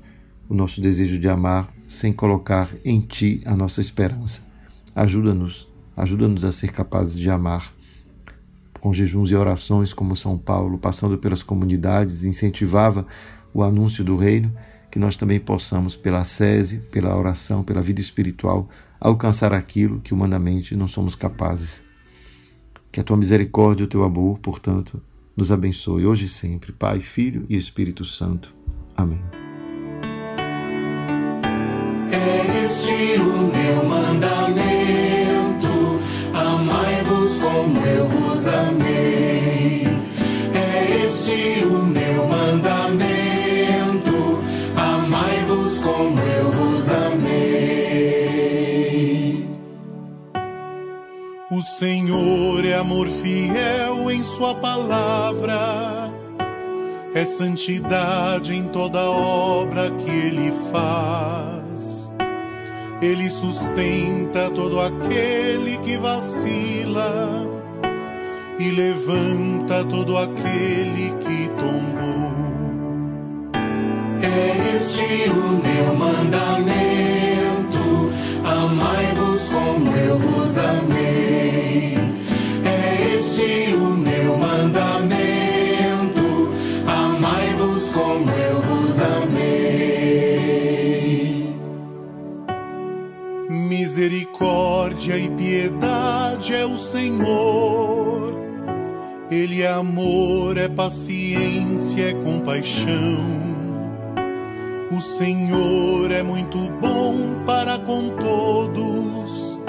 o 0.49 0.53
nosso 0.53 0.81
desejo 0.81 1.17
de 1.17 1.27
amar 1.27 1.71
sem 1.87 2.11
colocar 2.11 2.69
em 2.83 2.99
Ti 3.01 3.41
a 3.45 3.55
nossa 3.55 3.81
esperança. 3.81 4.41
Ajuda-nos, 4.95 5.67
ajuda-nos 5.95 6.43
a 6.43 6.51
ser 6.51 6.71
capazes 6.71 7.15
de 7.15 7.29
amar. 7.29 7.73
Com 8.79 8.93
jejuns 8.93 9.31
e 9.31 9.35
orações, 9.35 9.93
como 9.93 10.15
São 10.15 10.37
Paulo, 10.37 10.77
passando 10.77 11.17
pelas 11.17 11.43
comunidades, 11.43 12.23
incentivava 12.23 13.05
o 13.53 13.63
anúncio 13.63 14.03
do 14.03 14.15
reino, 14.15 14.51
que 14.91 14.99
nós 14.99 15.15
também 15.15 15.39
possamos, 15.39 15.95
pela 15.95 16.23
sese, 16.23 16.77
pela 16.91 17.15
oração, 17.17 17.63
pela 17.63 17.81
vida 17.81 17.99
espiritual, 17.99 18.69
alcançar 18.99 19.53
aquilo 19.53 19.99
que 19.99 20.13
humanamente 20.13 20.75
não 20.75 20.87
somos 20.87 21.15
capazes. 21.15 21.83
Que 22.91 22.99
a 22.99 23.03
tua 23.03 23.17
misericórdia 23.17 23.83
e 23.83 23.85
o 23.85 23.89
teu 23.89 24.03
amor, 24.03 24.39
portanto, 24.39 25.01
nos 25.35 25.51
abençoe 25.51 26.05
hoje 26.05 26.25
e 26.25 26.29
sempre, 26.29 26.71
Pai, 26.71 26.99
Filho 26.99 27.45
e 27.49 27.55
Espírito 27.55 28.03
Santo. 28.05 28.53
Amém. 28.95 29.36
Vos 46.77 46.89
amei. 46.89 48.67
O 51.49 51.61
Senhor 51.61 52.65
é 52.65 52.75
amor 52.75 53.07
fiel 53.07 54.11
em 54.11 54.21
Sua 54.21 54.53
palavra 54.55 56.11
é 57.13 57.25
santidade 57.25 58.53
em 58.53 58.67
toda 58.67 58.99
obra 59.09 59.89
que 59.91 60.11
ele 60.11 60.51
faz. 60.71 62.11
Ele 63.01 63.29
sustenta 63.29 64.51
todo 64.51 64.79
aquele 64.79 65.77
que 65.77 65.97
vacila 65.97 67.43
e 68.59 68.69
levanta 68.69 69.83
todo 69.85 70.15
aquele 70.17 71.11
que 71.21 71.49
tombou. 71.57 72.36
Este 74.75 75.29
o 75.29 75.49
meu 75.65 75.95
mandamento: 75.95 77.85
amai-vos 78.45 79.49
como 79.49 79.95
eu 79.95 80.17
vos 80.19 80.57
amei. 80.57 81.97
É 82.63 83.15
este 83.15 83.73
o 83.73 83.95
meu 83.95 84.37
mandamento: 84.37 86.27
amai-vos 86.85 87.89
como 87.89 88.29
eu 88.29 88.59
vos 88.61 88.99
amei. 88.99 89.37
Misericórdia 93.49 95.17
e 95.17 95.29
piedade 95.31 96.53
é 96.53 96.65
o 96.65 96.77
Senhor. 96.77 98.37
Ele 99.31 99.61
é 99.61 99.69
amor, 99.69 100.57
é 100.57 100.67
paciência, 100.69 102.11
é 102.11 102.13
compaixão. 102.13 103.46
O 104.97 104.99
Senhor 104.99 106.11
é 106.11 106.23
muito 106.23 106.57
bom 106.81 107.43
para 107.45 107.77
com 107.77 108.09
todos. 108.17 109.59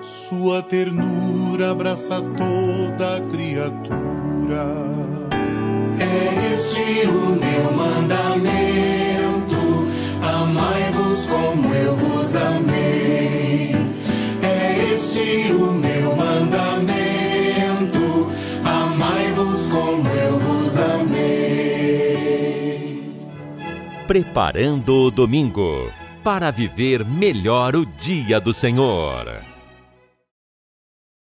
Sua 0.00 0.62
ternura 0.62 1.72
abraça 1.72 2.22
toda 2.22 3.20
criatura. 3.30 4.64
É 6.00 6.54
este 6.54 7.06
o 7.06 7.36
meu 7.36 7.72
mandamento: 7.72 9.86
amai-vos 10.22 11.26
como 11.26 11.74
eu 11.74 11.94
vos 11.96 12.34
amei. 12.34 13.74
É 14.42 14.94
este 14.94 15.52
o 15.52 15.72
meu 15.72 15.93
Preparando 24.06 25.04
o 25.04 25.10
domingo 25.10 25.90
para 26.22 26.50
viver 26.50 27.02
melhor 27.06 27.74
o 27.74 27.86
dia 27.86 28.38
do 28.38 28.52
Senhor. 28.52 29.53